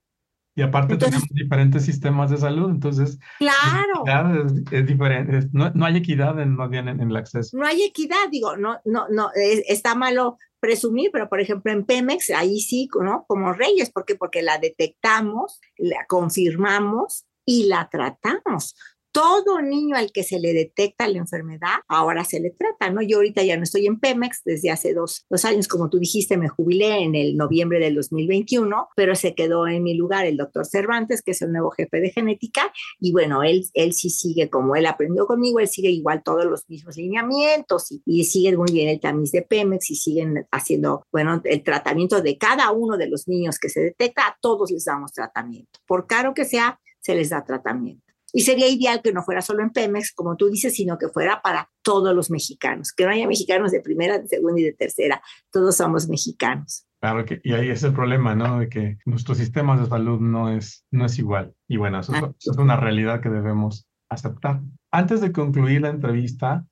Y 0.58 0.64
aparte 0.64 0.98
tenemos 0.98 1.30
diferentes 1.30 1.86
sistemas 1.86 2.32
de 2.32 2.38
salud, 2.38 2.72
entonces 2.72 3.20
claro. 3.38 4.34
es, 4.72 4.88
diferente, 4.88 5.48
no, 5.54 5.70
no, 5.70 5.86
hay 5.86 5.98
equidad 5.98 6.40
en, 6.42 6.56
más 6.56 6.72
bien 6.72 6.88
en, 6.88 7.00
el 7.00 7.16
acceso. 7.16 7.56
No 7.56 7.68
hay 7.68 7.84
equidad, 7.84 8.28
digo, 8.32 8.58
no, 8.58 8.80
no, 8.84 9.08
no, 9.08 9.30
está 9.36 9.94
malo 9.94 10.40
presumir, 10.60 11.12
pero 11.14 11.30
por 11.30 11.42
ejemplo 11.42 11.72
en 11.72 11.86
Pemex, 11.86 12.32
ahí 12.32 12.60
sí, 12.60 12.90
¿no? 13.00 13.26
Como 13.28 13.54
reyes, 13.54 13.92
¿por 13.92 14.04
qué? 14.04 14.16
Porque 14.16 14.42
la 14.42 14.58
detectamos, 14.58 15.62
la 15.78 16.08
confirmamos 16.08 17.28
y 17.46 17.68
la 17.68 17.88
tratamos 17.92 18.74
todo 19.18 19.64
niño 19.64 19.96
al 19.96 20.12
que 20.12 20.22
se 20.22 20.40
le 20.40 20.54
detecta 20.54 21.08
la 21.08 21.18
enfermedad, 21.18 21.78
ahora 21.88 22.24
se 22.24 22.40
le 22.40 22.52
trata, 22.52 22.92
¿no? 22.92 23.02
Yo 23.02 23.18
ahorita 23.18 23.42
ya 23.42 23.58
no 23.58 23.64
estoy 23.64 23.88
en 23.88 24.00
Pemex 24.00 24.44
desde 24.46 24.70
hace 24.70 24.94
dos, 24.94 25.26
años, 25.44 25.68
como 25.68 25.90
tú 25.90 25.98
dijiste, 25.98 26.38
me 26.38 26.50
jubilé 26.50 27.00
en 27.00 27.16
el 27.16 27.36
noviembre 27.36 27.80
del 27.80 27.96
2021, 27.96 28.90
pero 28.96 29.16
se 29.16 29.34
quedó 29.34 29.68
en 29.68 29.82
mi 29.82 29.96
lugar 29.96 30.28
el 30.28 30.38
doctor 30.38 30.68
Cervantes, 30.68 31.24
que 31.24 31.32
es 31.32 31.42
el 31.42 31.52
nuevo 31.52 31.72
jefe 31.72 32.00
de 32.00 32.12
genética, 32.12 32.72
y 33.00 33.12
bueno, 33.12 33.42
él, 33.42 33.64
él 33.74 33.94
sí 33.94 34.12
sigue 34.12 34.52
como 34.52 34.76
él 34.76 34.86
aprendió 34.86 35.26
conmigo, 35.26 35.60
él 35.60 35.68
sigue 35.68 35.90
igual 35.90 36.22
todos 36.22 36.46
los 36.46 36.70
mismos 36.70 36.96
lineamientos 36.96 37.92
y, 37.92 38.04
y 38.06 38.24
sigue 38.26 38.56
muy 38.56 38.72
bien 38.72 38.88
el 38.88 39.00
tamiz 39.00 39.32
de 39.32 39.42
Pemex 39.42 39.90
y 39.90 39.96
siguen 39.96 40.46
haciendo, 40.52 41.08
bueno, 41.12 41.42
el 41.44 41.64
tratamiento 41.64 42.22
de 42.22 42.38
cada 42.38 42.70
uno 42.72 42.98
de 42.98 43.10
los 43.10 43.28
niños 43.28 43.58
que 43.58 43.70
se 43.70 43.82
detecta, 43.82 44.28
a 44.28 44.38
todos 44.40 44.70
les 44.70 44.86
damos 44.86 45.12
tratamiento. 45.12 45.80
Por 45.88 46.06
caro 46.06 46.36
que 46.36 46.46
sea, 46.46 46.80
se 47.00 47.16
les 47.16 47.32
da 47.32 47.44
tratamiento. 47.44 48.07
Y 48.34 48.42
sería 48.42 48.68
ideal 48.68 49.02
que 49.02 49.14
no 49.14 49.24
fuera 49.24 49.42
solo 49.42 49.64
en 49.64 49.72
Pemex, 49.72 50.14
como 50.14 50.36
tú 50.36 50.50
dices, 50.50 50.76
sino 50.76 50.98
que 50.98 51.08
fuera 51.08 51.42
para 51.42 51.70
todos 51.82 52.14
los 52.14 52.30
mexicanos, 52.30 52.92
que 52.92 53.06
no 53.06 53.12
haya 53.12 53.28
mexicanos 53.28 53.72
de 53.72 53.82
primera, 53.82 54.20
de 54.20 54.28
segunda 54.28 54.60
y 54.60 54.66
de 54.66 54.74
tercera, 54.74 55.22
todos 55.52 55.78
somos 55.78 56.10
mexicanos. 56.10 56.86
Claro, 57.00 57.26
que, 57.26 57.40
y 57.44 57.54
ahí 57.54 57.70
es 57.70 57.84
el 57.84 57.94
problema, 57.94 58.36
¿no? 58.36 58.60
De 58.60 58.70
que 58.70 58.98
nuestro 59.06 59.36
sistema 59.36 59.80
de 59.80 59.88
salud 59.88 60.20
no 60.20 60.50
es, 60.50 60.86
no 60.92 61.06
es 61.06 61.20
igual. 61.20 61.54
Y 61.68 61.78
bueno, 61.78 62.00
eso, 62.00 62.14
eso 62.14 62.52
es 62.52 62.58
una 62.58 62.76
realidad 62.76 63.22
que 63.22 63.30
debemos 63.30 63.88
aceptar. 64.10 64.62
Antes 64.92 65.22
de 65.22 65.32
concluir 65.32 65.82
la 65.82 65.90
entrevista, 65.90 66.66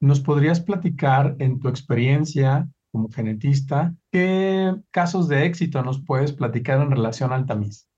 ¿nos 0.00 0.20
podrías 0.20 0.60
platicar 0.60 1.36
en 1.40 1.58
tu 1.58 1.68
experiencia 1.68 2.68
como 2.92 3.10
genetista 3.10 3.94
qué 4.12 4.74
casos 4.90 5.26
de 5.28 5.46
éxito 5.46 5.82
nos 5.82 6.04
puedes 6.04 6.32
platicar 6.32 6.80
en 6.80 6.90
relación 6.90 7.32
al 7.32 7.46
tamiz? 7.46 7.88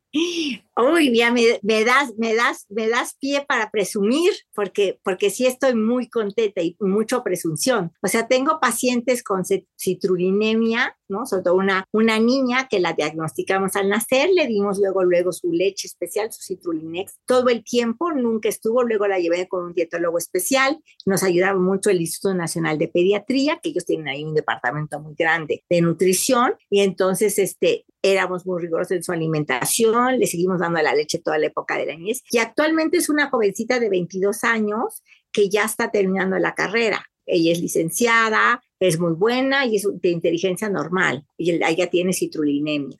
Uy, 0.76 1.16
ya 1.16 1.30
me, 1.30 1.44
das, 1.84 2.14
me 2.16 2.34
das, 2.34 2.66
me 2.68 2.88
das 2.88 3.16
pie 3.20 3.44
para 3.46 3.70
presumir, 3.70 4.32
porque, 4.54 4.98
porque 5.04 5.30
sí 5.30 5.46
estoy 5.46 5.76
muy 5.76 6.08
contenta 6.08 6.62
y 6.62 6.76
mucho 6.80 7.22
presunción. 7.22 7.92
O 8.02 8.08
sea, 8.08 8.26
tengo 8.26 8.58
pacientes 8.60 9.22
con 9.22 9.44
citrulinemia, 9.78 10.96
¿no? 11.06 11.26
Sobre 11.26 11.44
todo 11.44 11.54
una, 11.54 11.86
una 11.92 12.18
niña 12.18 12.66
que 12.68 12.80
la 12.80 12.92
diagnosticamos 12.92 13.76
al 13.76 13.88
nacer, 13.88 14.30
le 14.34 14.48
dimos 14.48 14.78
luego, 14.80 15.04
luego 15.04 15.30
su 15.30 15.52
leche 15.52 15.86
especial, 15.86 16.32
su 16.32 16.42
citrulinex, 16.42 17.20
todo 17.24 17.50
el 17.50 17.62
tiempo, 17.62 18.10
nunca 18.12 18.48
estuvo, 18.48 18.82
luego 18.82 19.06
la 19.06 19.20
llevé 19.20 19.46
con 19.46 19.66
un 19.66 19.74
dietólogo 19.74 20.18
especial, 20.18 20.80
nos 21.06 21.22
ayudaba 21.22 21.56
mucho 21.56 21.90
el 21.90 22.00
Instituto 22.00 22.34
Nacional 22.34 22.78
de 22.78 22.88
Pediatría, 22.88 23.60
que 23.62 23.68
ellos 23.68 23.84
tienen 23.84 24.08
ahí 24.08 24.24
un 24.24 24.34
departamento 24.34 24.98
muy 24.98 25.14
grande 25.14 25.62
de 25.70 25.80
nutrición, 25.82 26.54
y 26.68 26.80
entonces, 26.80 27.38
este, 27.38 27.86
éramos 28.04 28.44
muy 28.44 28.60
rigurosos 28.60 28.92
en 28.92 29.02
su 29.02 29.12
alimentación, 29.12 30.18
le 30.18 30.26
seguimos 30.26 30.60
dando 30.60 30.80
la 30.82 30.94
leche 30.94 31.20
toda 31.20 31.38
la 31.38 31.46
época 31.46 31.78
de 31.78 31.86
la 31.86 31.96
niñez 31.96 32.22
y 32.30 32.36
actualmente 32.36 32.98
es 32.98 33.08
una 33.08 33.30
jovencita 33.30 33.80
de 33.80 33.88
22 33.88 34.44
años 34.44 35.02
que 35.32 35.48
ya 35.48 35.64
está 35.64 35.90
terminando 35.90 36.38
la 36.38 36.54
carrera. 36.54 37.02
Ella 37.24 37.52
es 37.52 37.60
licenciada, 37.60 38.62
es 38.78 39.00
muy 39.00 39.14
buena 39.14 39.64
y 39.64 39.76
es 39.76 39.88
de 39.90 40.10
inteligencia 40.10 40.68
normal 40.68 41.24
y 41.38 41.52
ella 41.52 41.88
tiene 41.88 42.12
citrulinemia. 42.12 42.98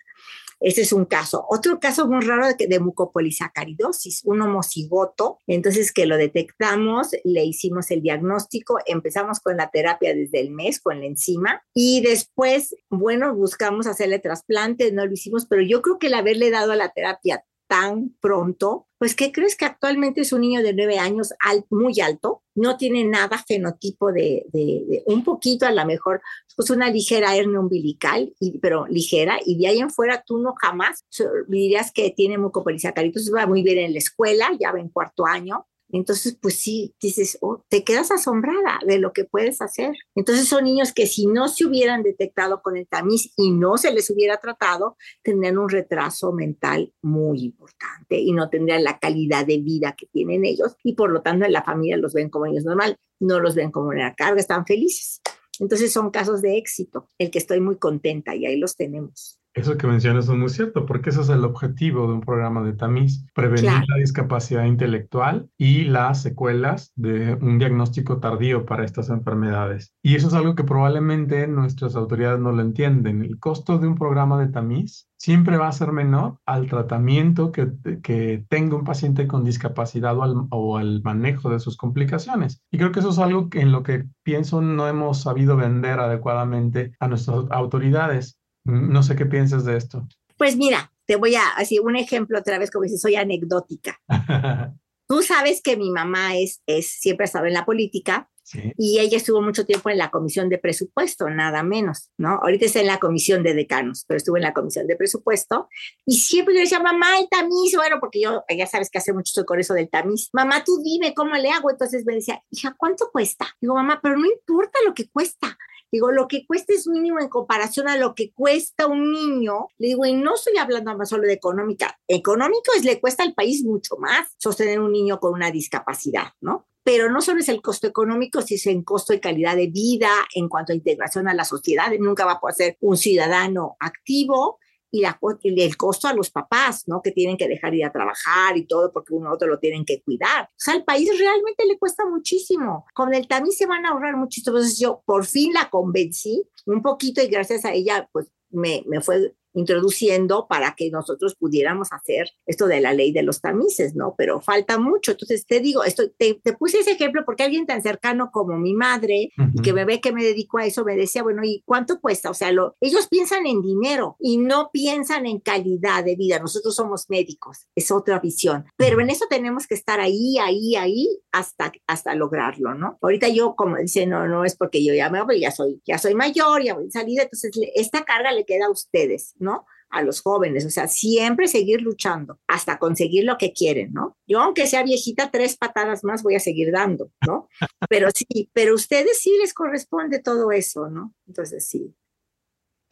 Ese 0.61 0.83
es 0.83 0.93
un 0.93 1.05
caso. 1.05 1.45
Otro 1.49 1.81
caso 1.81 2.07
muy 2.07 2.25
raro 2.25 2.47
de, 2.47 2.67
de 2.67 2.81
mucopolisacaridosis, 2.81 4.23
un 4.25 4.41
homocigoto. 4.43 5.39
Entonces 5.47 5.93
que 5.93 6.07
lo 6.07 6.17
detectamos, 6.17 7.09
le 7.25 7.45
hicimos 7.45 7.91
el 7.91 8.03
diagnóstico, 8.03 8.79
empezamos 8.87 9.41
con 9.41 9.57
la 9.57 9.71
terapia 9.71 10.15
desde 10.15 10.41
el 10.41 10.51
mes 10.51 10.81
con 10.81 11.01
la 11.01 11.07
enzima 11.07 11.63
y 11.75 12.01
después, 12.03 12.75
bueno, 12.91 13.35
buscamos 13.35 13.87
hacerle 13.87 14.19
trasplante, 14.19 14.93
no 14.93 15.07
lo 15.07 15.13
hicimos, 15.13 15.47
pero 15.47 15.63
yo 15.63 15.83
creo 15.83 15.99
que 15.99 16.09
el 16.09 16.15
haberle 16.15 16.51
dado 16.51 16.73
a 16.73 16.77
la 16.77 16.91
terapia 16.91 17.45
tan 17.67 18.15
pronto, 18.21 18.87
pues 18.99 19.15
¿qué 19.15 19.33
crees 19.33 19.57
que 19.57 19.65
actualmente 19.65 20.21
es 20.21 20.33
un 20.33 20.43
niño 20.43 20.63
de 20.63 20.75
nueve 20.75 20.99
años 20.99 21.33
muy 21.71 22.01
alto? 22.01 22.43
No 22.55 22.77
tiene 22.77 23.05
nada 23.05 23.43
fenotipo 23.47 24.13
de, 24.13 25.03
un 25.07 25.25
poquito 25.25 25.67
a 25.67 25.73
lo 25.73 25.85
mejor, 25.85 26.23
pues 26.57 26.71
una 26.71 26.91
ligera 26.91 27.37
hernia 27.37 27.61
umbilical, 27.61 28.33
pero 28.63 28.87
ligera, 28.87 29.39
y 29.45 29.59
de 29.59 29.67
ahí 29.67 29.79
en 29.81 29.91
fuera 29.91 30.23
tú 30.25 30.39
no 30.39 30.55
jamás 30.61 31.05
dirías 31.49 31.93
que 31.93 32.11
tiene 32.11 32.39
mucopolisacaridosis, 32.39 33.35
va 33.35 33.47
muy 33.47 33.63
bien 33.63 33.79
en 33.79 33.93
la 33.93 33.99
escuela, 33.99 34.51
ya 34.59 34.73
va 34.73 34.81
en 34.81 34.89
cuarto 34.89 35.27
año, 35.27 35.67
entonces, 35.91 36.37
pues 36.41 36.57
sí, 36.57 36.95
dices, 37.01 37.39
oh, 37.41 37.63
te 37.69 37.85
quedas 37.85 38.11
asombrada 38.11 38.81
de 38.87 38.99
lo 38.99 39.13
que 39.13 39.25
puedes 39.25 39.61
hacer. 39.61 39.93
Entonces 40.15 40.49
son 40.49 40.65
niños 40.65 40.93
que 40.93 41.07
si 41.07 41.27
no 41.27 41.49
se 41.49 41.67
hubieran 41.67 42.03
detectado 42.03 42.63
con 42.63 42.77
el 42.77 42.89
tamiz 42.89 43.33
y 43.37 43.51
no 43.51 43.77
se 43.77 43.93
les 43.93 44.11
hubiera 44.11 44.39
tratado, 44.39 44.97
tendrían 45.23 45.59
un 45.59 45.69
retraso 45.69 46.33
mental 46.33 46.93
muy 47.03 47.45
importante 47.45 48.19
y 48.19 48.33
no 48.33 48.51
tendrían 48.51 48.83
la 48.83 48.99
calidad 48.99 49.47
de 49.47 49.59
vida 49.59 49.95
que 49.97 50.07
tienen 50.07 50.45
ellos 50.45 50.77
y 50.83 50.95
por 50.95 51.11
lo 51.11 51.23
tanto 51.23 51.45
en 51.45 51.53
la 51.53 51.63
familia 51.63 51.97
los 51.97 52.15
ven 52.15 52.31
como 52.31 52.47
niños 52.47 52.65
normal, 52.65 52.97
no 53.21 53.39
los 53.41 53.55
ven 53.55 53.71
como 53.71 53.89
una 53.89 54.15
carga, 54.15 54.41
están 54.41 54.67
felices. 54.67 55.21
Entonces 55.61 55.93
son 55.93 56.11
casos 56.11 56.43
de 56.43 56.59
éxito, 56.59 57.09
el 57.19 57.31
que 57.31 57.39
estoy 57.39 57.61
muy 57.61 57.77
contenta 57.77 58.35
y 58.35 58.47
ahí 58.47 58.57
los 58.57 58.77
tenemos. 58.77 59.39
Eso 59.55 59.79
que 59.79 59.87
mencionas 59.87 60.29
es 60.29 60.35
muy 60.35 60.49
cierto, 60.49 60.85
porque 60.85 61.11
ese 61.11 61.21
es 61.21 61.29
el 61.29 61.45
objetivo 61.45 62.09
de 62.09 62.15
un 62.15 62.21
programa 62.21 62.63
de 62.63 62.73
tamiz, 62.73 63.25
prevenir 63.35 63.85
la 63.89 63.97
discapacidad 63.97 64.65
intelectual 64.65 65.49
y 65.57 65.85
las 65.85 66.23
secuelas 66.23 66.93
de 66.97 67.35
un 67.35 67.59
diagnóstico 67.61 68.19
tardío 68.19 68.67
para 68.67 68.85
estas 68.85 69.11
enfermedades. 69.11 69.95
Y 70.03 70.17
eso 70.17 70.27
es 70.27 70.35
algo 70.35 70.57
que 70.57 70.65
probablemente 70.65 71.47
nuestras 71.47 71.95
autoridades 71.95 72.41
no 72.41 72.51
lo 72.51 72.63
entienden. 72.63 73.23
El 73.23 73.39
costo 73.39 73.79
de 73.79 73.87
un 73.87 73.95
programa 73.95 74.41
de 74.41 74.49
tamiz 74.49 75.09
siempre 75.17 75.57
va 75.57 75.69
a 75.69 75.73
ser 75.73 75.93
menor 75.93 76.39
al 76.45 76.69
tratamiento 76.69 77.53
que, 77.53 77.73
que 78.03 78.45
tenga 78.49 78.77
un 78.77 78.85
paciente 78.85 79.27
con 79.27 79.45
discapacidad 79.45 80.19
o 80.19 80.23
al, 80.23 80.35
o 80.51 80.77
al, 80.77 81.01
manejo 81.03 81.49
de 81.49 81.61
sus 81.61 81.77
complicaciones. 81.77 82.61
Y 82.71 82.79
creo 82.79 82.93
que 82.93 83.01
eso 83.01 83.11
es 83.11 83.19
algo 83.19 83.49
en 83.53 83.73
lo 83.73 83.83
que 83.83 84.05
pienso 84.23 84.61
no 84.61 84.89
hemos 84.89 85.23
sabido 85.23 85.57
vender 85.57 86.01
adecuadamente 86.01 86.93
a 86.99 87.09
nuestras 87.09 87.47
autoridades. 87.51 88.39
No 88.65 89.03
sé 89.03 89.17
qué 89.17 89.27
piensas 89.27 89.65
de 89.65 89.77
esto. 89.77 90.07
Pues 90.37 90.57
mira, 90.57 90.93
te 91.07 91.17
voy 91.17 91.35
a 91.35 91.43
decir 91.59 91.81
un 91.81 91.97
ejemplo 91.97 92.39
otra 92.39 92.59
vez, 92.59 92.71
como 92.71 92.87
si 92.87 92.99
soy 92.99 93.17
anecdótica. 93.17 94.01
Tú 95.07 95.23
sabes 95.23 95.61
que 95.63 95.77
mi 95.77 95.91
mamá 95.91 96.37
es, 96.37 96.63
es 96.67 96.89
siempre 96.89 97.25
ha 97.25 97.27
estado 97.27 97.47
en 97.47 97.53
la 97.53 97.67
política 97.67 98.31
y 98.77 98.99
ella 98.99 99.17
estuvo 99.17 99.41
mucho 99.41 99.65
tiempo 99.65 99.91
en 99.91 99.99
la 99.99 100.11
comisión 100.11 100.49
de 100.49 100.59
presupuesto, 100.59 101.29
nada 101.31 101.63
menos, 101.63 102.11
¿no? 102.19 102.39
Ahorita 102.43 102.67
está 102.67 102.81
en 102.81 102.87
la 102.87 102.99
comisión 102.99 103.43
de 103.43 103.55
decanos, 103.55 104.05
pero 104.07 104.19
estuvo 104.19 104.37
en 104.37 104.43
la 104.43 104.53
comisión 104.53 104.87
de 104.87 104.97
presupuesto 104.97 105.69
y 106.07 106.17
siempre 106.17 106.55
yo 106.55 106.61
decía, 106.61 106.81
mamá, 106.81 107.19
el 107.19 107.29
tamiz, 107.29 107.75
bueno, 107.77 107.97
porque 108.01 108.21
yo, 108.21 108.45
ya 108.57 108.67
sabes 108.67 108.91
que 108.91 108.99
hace 108.99 109.13
mucho 109.13 109.31
estoy 109.31 109.45
con 109.45 109.61
eso 109.61 109.75
del 109.75 109.89
tamiz. 109.89 110.29
Mamá, 110.33 110.63
tú 110.65 110.81
dime 110.83 111.15
cómo 111.15 111.35
le 111.37 111.51
hago. 111.51 111.71
Entonces 111.71 112.05
me 112.05 112.15
decía, 112.15 112.43
hija, 112.51 112.75
¿cuánto 112.77 113.11
cuesta? 113.11 113.47
Digo, 113.61 113.75
mamá, 113.75 114.01
pero 114.03 114.17
no 114.17 114.27
importa 114.27 114.79
lo 114.87 114.95
que 114.95 115.09
cuesta 115.09 115.57
Digo, 115.95 116.11
lo 116.11 116.27
que 116.27 116.45
cuesta 116.45 116.73
es 116.73 116.89
mínimo 116.89 117.21
en 117.21 117.29
comparación 117.29 117.87
a 117.87 117.97
lo 117.97 118.17
que 118.17 118.33
cuesta 118.33 118.89
un 118.89 119.13
niño. 119.13 119.69
Le 119.79 119.87
digo, 119.87 120.05
y 120.05 120.13
no 120.13 120.35
estoy 120.35 120.57
hablando 120.57 120.93
más 120.99 121.09
solo 121.09 121.23
de 121.23 121.35
económica. 121.35 121.97
Económico 122.09 122.73
es 122.77 122.85
le 122.85 123.01
cuesta 123.01 123.23
al 123.23 123.33
país 123.33 123.63
mucho 123.63 123.97
más 123.99 124.35
sostener 124.37 124.81
un 124.81 124.91
niño 124.91 125.21
con 125.21 125.35
una 125.35 125.53
discapacidad, 125.53 126.33
¿no? 126.41 126.67
pero 126.83 127.11
no 127.11 127.23
solo 127.23 127.41
es 127.41 127.49
el 127.49 127.63
costo 127.63 127.87
económico, 127.87 128.43
sino 128.43 128.73
en 128.73 128.83
costo 128.83 129.13
de 129.13 129.21
calidad 129.21 129.57
de 129.57 129.69
vida, 129.69 130.11
en 130.35 130.49
cuanto 130.49 130.73
a 130.73 130.77
integración 130.77 131.29
a 131.29 131.35
la 131.35 131.45
sociedad, 131.45 131.91
nunca 131.99 132.27
va 132.27 132.33
a 132.33 132.41
poder 132.41 132.55
ser 132.57 132.77
un 132.81 132.97
ciudadano 132.97 133.77
activo 133.79 134.59
y, 134.95 135.01
la, 135.01 135.19
y 135.43 135.61
el 135.61 135.77
costo 135.77 136.07
a 136.07 136.15
los 136.15 136.31
papás, 136.31 136.85
¿no? 136.87 137.03
Que 137.03 137.11
tienen 137.11 137.37
que 137.37 137.49
dejar 137.49 137.75
ir 137.75 137.85
a 137.85 137.91
trabajar 137.91 138.57
y 138.57 138.65
todo 138.65 138.93
porque 138.93 139.13
uno 139.13 139.33
otro 139.33 139.49
lo 139.49 139.59
tienen 139.59 139.85
que 139.85 140.01
cuidar. 140.03 140.45
O 140.45 140.55
sea, 140.57 140.75
al 140.75 140.85
país 140.85 141.11
realmente 141.19 141.67
le 141.67 141.77
cuesta 141.81 142.05
muchísimo. 142.09 142.87
Con 142.95 143.13
el 143.13 143.27
también 143.27 143.53
se 143.53 143.67
van 143.67 143.85
a 143.85 143.89
ahorrar 143.89 144.17
muchísimo. 144.17 144.57
Entonces 144.57 144.79
yo 144.79 145.03
por 145.05 145.27
fin 145.27 145.53
la 145.53 145.69
convencí 145.69 146.49
un 146.67 146.81
poquito 146.81 147.21
y 147.21 147.27
gracias 147.27 147.65
a 147.65 147.73
ella, 147.73 148.09
pues 148.13 148.29
me, 148.51 148.85
me 148.87 149.01
fue 149.01 149.35
introduciendo 149.55 150.47
para 150.49 150.75
que 150.77 150.91
nosotros 150.91 151.35
pudiéramos 151.37 151.89
hacer 151.93 152.29
esto 152.47 152.67
de 152.67 152.81
la 152.81 152.93
ley 152.93 153.13
de 153.13 153.23
los 153.23 153.41
tamices, 153.41 153.95
¿no? 153.95 154.15
Pero 154.17 154.41
falta 154.41 154.79
mucho. 154.79 155.13
Entonces, 155.13 155.47
te 155.47 155.61
digo, 155.61 155.85
esto, 155.85 156.05
te, 156.17 156.41
puse 156.59 156.81
ese 156.81 156.93
ejemplo 156.93 157.23
porque 157.25 157.43
alguien 157.43 157.67
tan 157.67 157.83
cercano 157.83 158.31
como 158.33 158.59
mi 158.59 158.75
madre, 158.75 159.31
y 159.55 159.63
que 159.63 159.73
me 159.73 159.85
ve 159.85 160.01
que 160.01 160.13
me 160.13 160.25
dedico 160.25 160.59
a 160.59 160.67
eso, 160.67 160.85
me 160.85 160.97
decía, 160.97 161.23
bueno, 161.23 161.43
¿y 161.45 161.63
cuánto 161.65 162.01
cuesta? 162.01 162.31
O 162.31 162.35
sea, 162.35 162.53
lo, 162.53 162.77
ellos 162.81 163.09
piensan 163.09 163.47
en 163.47 163.63
dinero 163.63 164.17
y 164.19 164.39
no 164.39 164.71
piensan 164.73 165.27
en 165.27 165.41
calidad 165.41 166.05
de 166.05 166.17
vida. 166.17 166.39
Nosotros 166.39 166.75
somos 166.75 167.09
médicos, 167.09 167.67
es 167.75 167.91
otra 167.91 168.19
visión. 168.19 168.65
Pero 168.77 169.01
en 169.01 169.11
eso 169.11 169.27
tenemos 169.29 169.67
que 169.67 169.75
estar 169.75 170.01
ahí, 170.01 170.39
ahí, 170.39 170.77
ahí, 170.77 171.09
hasta, 171.33 171.73
hasta 171.87 172.15
lograrlo, 172.15 172.75
¿no? 172.75 172.99
Ahorita 173.01 173.29
yo, 173.29 173.55
como 173.55 173.77
dice, 173.77 174.07
no, 174.07 174.27
no 174.29 174.45
es 174.45 174.57
porque 174.57 174.85
yo 174.85 174.95
ya 174.95 175.11
me 175.11 175.23
voy, 175.23 175.41
ya 175.41 175.51
soy, 175.51 175.81
ya 175.87 175.99
soy 175.99 176.15
mayor, 176.15 176.63
ya 176.63 176.75
voy 176.75 176.89
a 176.89 176.91
salir, 176.91 177.21
entonces 177.21 177.51
esta 177.75 178.05
carga 178.05 178.33
le 178.33 178.45
queda 178.45 178.67
a 178.67 178.71
ustedes, 178.71 179.35
¿no? 179.45 179.67
A 179.91 180.03
los 180.03 180.23
jóvenes, 180.23 180.67
o 180.67 180.71
sea, 180.71 180.89
siempre 180.89 181.47
seguir 181.47 181.81
luchando 181.81 182.41
hasta 182.49 182.79
conseguir 182.79 183.25
lo 183.25 183.39
que 183.39 183.53
quieren, 183.53 183.93
¿no? 183.93 184.17
Yo, 184.27 184.41
aunque 184.41 184.67
sea 184.67 184.83
viejita, 184.83 185.31
tres 185.31 185.57
patadas 185.57 186.03
más 186.03 186.25
voy 186.25 186.35
a 186.35 186.41
seguir 186.41 186.73
dando, 186.73 187.13
¿no? 187.25 187.49
Pero 187.89 188.09
sí, 188.13 188.51
pero 188.53 188.75
ustedes 188.75 189.21
sí 189.21 189.31
les 189.41 189.55
corresponde 189.55 190.19
todo 190.19 190.51
eso, 190.51 190.89
¿no? 190.89 191.15
Entonces 191.29 191.69
sí. 191.69 191.95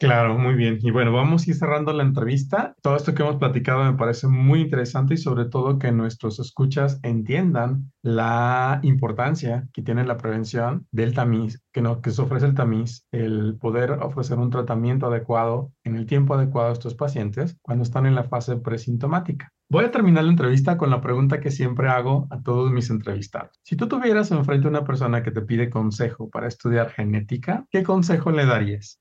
Claro, 0.03 0.37
muy 0.37 0.55
bien. 0.55 0.79
Y 0.81 0.91
bueno, 0.91 1.13
vamos 1.13 1.47
a 1.47 1.49
ir 1.49 1.55
cerrando 1.55 1.93
la 1.93 2.03
entrevista. 2.03 2.75
Todo 2.81 2.97
esto 2.97 3.15
que 3.15 3.23
hemos 3.23 3.37
platicado 3.37 3.85
me 3.85 3.97
parece 3.97 4.27
muy 4.27 4.59
interesante 4.59 5.13
y 5.13 5.17
sobre 5.17 5.45
todo 5.45 5.79
que 5.79 5.93
nuestros 5.93 6.39
escuchas 6.39 6.99
entiendan 7.03 7.89
la 8.01 8.81
importancia 8.83 9.69
que 9.71 9.81
tiene 9.81 10.03
la 10.03 10.17
prevención 10.17 10.87
del 10.91 11.13
tamiz, 11.13 11.63
que, 11.71 11.81
no, 11.81 12.01
que 12.01 12.11
se 12.11 12.21
ofrece 12.21 12.47
el 12.47 12.53
tamiz, 12.53 13.07
el 13.13 13.55
poder 13.57 13.91
ofrecer 13.91 14.39
un 14.39 14.49
tratamiento 14.49 15.05
adecuado 15.05 15.71
en 15.85 15.95
el 15.95 16.05
tiempo 16.05 16.33
adecuado 16.33 16.71
a 16.71 16.73
estos 16.73 16.95
pacientes 16.95 17.57
cuando 17.61 17.83
están 17.83 18.05
en 18.05 18.15
la 18.15 18.25
fase 18.25 18.57
presintomática. 18.57 19.53
Voy 19.69 19.85
a 19.85 19.91
terminar 19.91 20.25
la 20.25 20.31
entrevista 20.31 20.77
con 20.77 20.89
la 20.89 20.99
pregunta 20.99 21.39
que 21.39 21.49
siempre 21.49 21.87
hago 21.87 22.27
a 22.29 22.41
todos 22.41 22.73
mis 22.73 22.89
entrevistados. 22.89 23.57
Si 23.63 23.77
tú 23.77 23.87
tuvieras 23.87 24.31
enfrente 24.31 24.67
a 24.67 24.69
una 24.69 24.83
persona 24.83 25.23
que 25.23 25.31
te 25.31 25.43
pide 25.43 25.69
consejo 25.69 26.29
para 26.29 26.49
estudiar 26.49 26.89
genética, 26.89 27.65
¿qué 27.71 27.83
consejo 27.83 28.31
le 28.31 28.45
darías? 28.45 28.99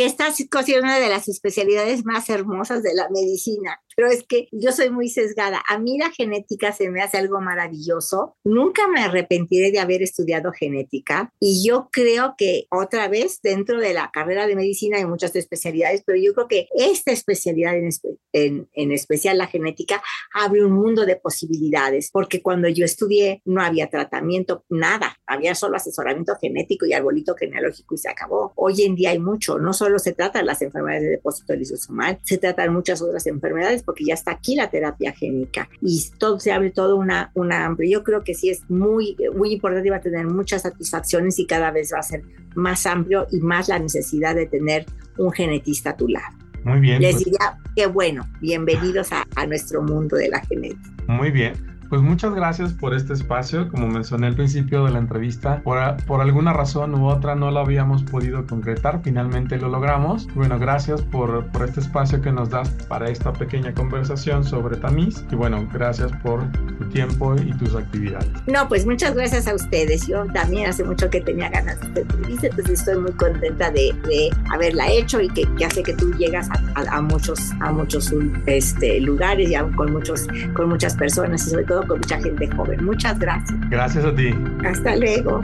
Que 0.00 0.06
esta 0.06 0.28
es 0.28 0.80
una 0.80 0.98
de 0.98 1.10
las 1.10 1.28
especialidades 1.28 2.06
más 2.06 2.30
hermosas 2.30 2.82
de 2.82 2.94
la 2.94 3.10
medicina 3.10 3.82
pero 4.00 4.12
es 4.12 4.24
que 4.24 4.48
yo 4.50 4.72
soy 4.72 4.88
muy 4.88 5.10
sesgada. 5.10 5.62
A 5.68 5.78
mí 5.78 5.98
la 5.98 6.10
genética 6.10 6.72
se 6.72 6.88
me 6.88 7.02
hace 7.02 7.18
algo 7.18 7.38
maravilloso. 7.42 8.34
Nunca 8.44 8.88
me 8.88 9.02
arrepentiré 9.02 9.70
de 9.72 9.78
haber 9.78 10.02
estudiado 10.02 10.52
genética 10.52 11.34
y 11.38 11.68
yo 11.68 11.90
creo 11.92 12.34
que 12.38 12.64
otra 12.70 13.08
vez 13.08 13.40
dentro 13.42 13.78
de 13.78 13.92
la 13.92 14.10
carrera 14.10 14.46
de 14.46 14.56
medicina 14.56 14.96
hay 14.96 15.04
muchas 15.04 15.36
especialidades, 15.36 16.02
pero 16.06 16.18
yo 16.18 16.32
creo 16.32 16.48
que 16.48 16.68
esta 16.74 17.12
especialidad 17.12 17.76
en, 17.76 17.90
en, 18.32 18.70
en 18.72 18.92
especial 18.92 19.36
la 19.36 19.48
genética 19.48 20.02
abre 20.32 20.64
un 20.64 20.72
mundo 20.72 21.04
de 21.04 21.16
posibilidades 21.16 22.08
porque 22.10 22.40
cuando 22.40 22.70
yo 22.70 22.86
estudié 22.86 23.42
no 23.44 23.60
había 23.60 23.90
tratamiento, 23.90 24.64
nada, 24.70 25.18
había 25.26 25.54
solo 25.54 25.76
asesoramiento 25.76 26.36
genético 26.40 26.86
y 26.86 26.94
arbolito 26.94 27.34
genealógico 27.34 27.96
y 27.96 27.98
se 27.98 28.08
acabó. 28.08 28.54
Hoy 28.56 28.80
en 28.80 28.94
día 28.94 29.10
hay 29.10 29.18
mucho, 29.18 29.58
no 29.58 29.74
solo 29.74 29.98
se 29.98 30.14
tratan 30.14 30.46
las 30.46 30.62
enfermedades 30.62 31.02
de 31.02 31.10
depósito 31.10 31.54
lisosomal, 31.54 32.18
se 32.22 32.38
tratan 32.38 32.72
muchas 32.72 33.02
otras 33.02 33.26
enfermedades 33.26 33.82
porque 33.90 34.04
ya 34.04 34.14
está 34.14 34.30
aquí 34.30 34.54
la 34.54 34.70
terapia 34.70 35.10
génica 35.10 35.68
y 35.82 36.00
todo 36.16 36.38
se 36.38 36.52
abre 36.52 36.70
todo 36.70 36.94
una, 36.94 37.32
una 37.34 37.66
amplia. 37.66 37.90
Yo 37.90 38.04
creo 38.04 38.22
que 38.22 38.34
sí 38.34 38.48
es 38.48 38.62
muy, 38.70 39.16
muy 39.34 39.52
importante 39.52 39.88
y 39.88 39.90
va 39.90 39.96
a 39.96 40.00
tener 40.00 40.26
muchas 40.28 40.62
satisfacciones 40.62 41.40
y 41.40 41.46
cada 41.46 41.72
vez 41.72 41.90
va 41.92 41.98
a 41.98 42.04
ser 42.04 42.22
más 42.54 42.86
amplio 42.86 43.26
y 43.32 43.40
más 43.40 43.66
la 43.68 43.80
necesidad 43.80 44.36
de 44.36 44.46
tener 44.46 44.86
un 45.18 45.32
genetista 45.32 45.90
a 45.90 45.96
tu 45.96 46.06
lado. 46.06 46.38
Muy 46.62 46.78
bien. 46.78 47.02
Les 47.02 47.14
pues 47.14 47.24
diría 47.24 47.58
que 47.74 47.86
bueno, 47.86 48.22
bienvenidos 48.40 49.10
a, 49.10 49.24
a 49.34 49.44
nuestro 49.46 49.82
mundo 49.82 50.16
de 50.16 50.28
la 50.28 50.40
genética. 50.42 50.88
Muy 51.08 51.32
bien. 51.32 51.54
Pues 51.90 52.02
muchas 52.02 52.32
gracias 52.36 52.72
por 52.72 52.94
este 52.94 53.14
espacio. 53.14 53.68
Como 53.68 53.88
mencioné 53.88 54.28
al 54.28 54.36
principio 54.36 54.84
de 54.84 54.92
la 54.92 55.00
entrevista, 55.00 55.60
por, 55.64 55.76
por 56.04 56.20
alguna 56.20 56.52
razón 56.52 56.94
u 56.94 57.08
otra 57.08 57.34
no 57.34 57.50
lo 57.50 57.58
habíamos 57.58 58.04
podido 58.04 58.46
concretar. 58.46 59.00
Finalmente 59.02 59.58
lo 59.58 59.68
logramos. 59.68 60.28
Bueno, 60.36 60.56
gracias 60.56 61.02
por, 61.02 61.46
por 61.48 61.64
este 61.64 61.80
espacio 61.80 62.22
que 62.22 62.30
nos 62.30 62.48
das 62.48 62.68
para 62.88 63.10
esta 63.10 63.32
pequeña 63.32 63.74
conversación 63.74 64.44
sobre 64.44 64.76
Tamiz. 64.76 65.24
Y 65.32 65.34
bueno, 65.34 65.68
gracias 65.72 66.12
por 66.22 66.44
tu 66.52 66.88
tiempo 66.90 67.34
y 67.34 67.52
tus 67.54 67.74
actividades. 67.74 68.30
No, 68.46 68.68
pues 68.68 68.86
muchas 68.86 69.16
gracias 69.16 69.48
a 69.48 69.56
ustedes. 69.56 70.06
Yo 70.06 70.26
también 70.26 70.70
hace 70.70 70.84
mucho 70.84 71.10
que 71.10 71.20
tenía 71.20 71.50
ganas 71.50 71.80
de 71.92 72.02
entrevista, 72.02 72.46
entonces 72.46 72.78
estoy 72.78 72.98
muy 72.98 73.12
contenta 73.14 73.68
de, 73.72 73.92
de 74.06 74.30
haberla 74.52 74.88
hecho 74.88 75.20
y 75.20 75.28
que, 75.28 75.44
hace 75.66 75.82
que 75.82 75.94
tú 75.94 76.12
llegas 76.12 76.48
a, 76.50 76.96
a, 76.96 77.00
muchos, 77.00 77.50
a 77.58 77.72
muchos 77.72 78.14
este, 78.46 79.00
lugares 79.00 79.50
y 79.50 79.56
con, 79.74 79.92
muchos, 79.92 80.28
con 80.54 80.68
muchas 80.68 80.94
personas 80.94 81.44
y 81.48 81.50
sobre 81.50 81.64
todo 81.64 81.79
con 81.86 81.98
mucha 81.98 82.20
gente 82.20 82.48
joven. 82.50 82.84
Muchas 82.84 83.18
gracias. 83.18 83.58
Gracias 83.70 84.04
a 84.04 84.14
ti. 84.14 84.34
Hasta 84.64 84.96
luego. 84.96 85.40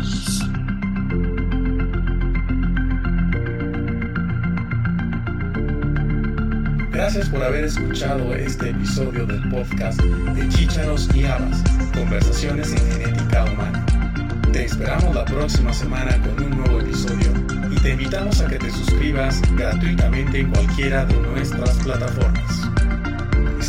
Gracias 6.90 7.29
por 7.29 7.42
haber 7.42 7.64
escuchado 7.64 8.35
este 8.35 8.70
episodio 8.70 9.27
del 9.27 9.49
podcast 9.51 10.01
de 10.01 10.49
Chícharos 10.49 11.09
y 11.14 11.25
Habas, 11.25 11.62
Conversaciones 11.94 12.72
en 12.72 12.90
Genética 12.90 13.44
Humana. 13.44 13.87
Te 14.53 14.64
esperamos 14.64 15.14
la 15.14 15.25
próxima 15.25 15.72
semana 15.72 16.18
con 16.22 16.42
un 16.42 16.59
nuevo 16.59 16.81
episodio 16.81 17.31
y 17.70 17.77
te 17.77 17.90
invitamos 17.90 18.40
a 18.40 18.49
que 18.49 18.59
te 18.59 18.70
suscribas 18.70 19.42
gratuitamente 19.55 20.40
en 20.40 20.51
cualquiera 20.51 21.05
de 21.05 21.14
nuestras 21.20 21.77
plataformas. 21.79 22.76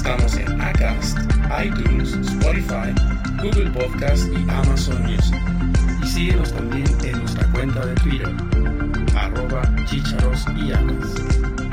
Estamos 0.08 0.38
en 0.38 0.62
Acast, 0.62 1.17
iTunes, 1.62 2.13
Spotify, 2.13 2.96
Google 3.43 3.70
Podcast 3.72 4.32
y 4.32 4.50
Amazon 4.50 5.04
Music. 5.04 5.36
Y 6.02 6.08
síguenos 6.08 6.54
también 6.54 6.88
en 7.04 7.20
nuestra 7.20 7.46
cuenta 7.52 7.86
de 7.86 7.93
Twitter, 7.96 8.34
arroba 9.17 9.63
chicharos 9.86 10.46
y 10.56 10.72
amas. 10.72 11.66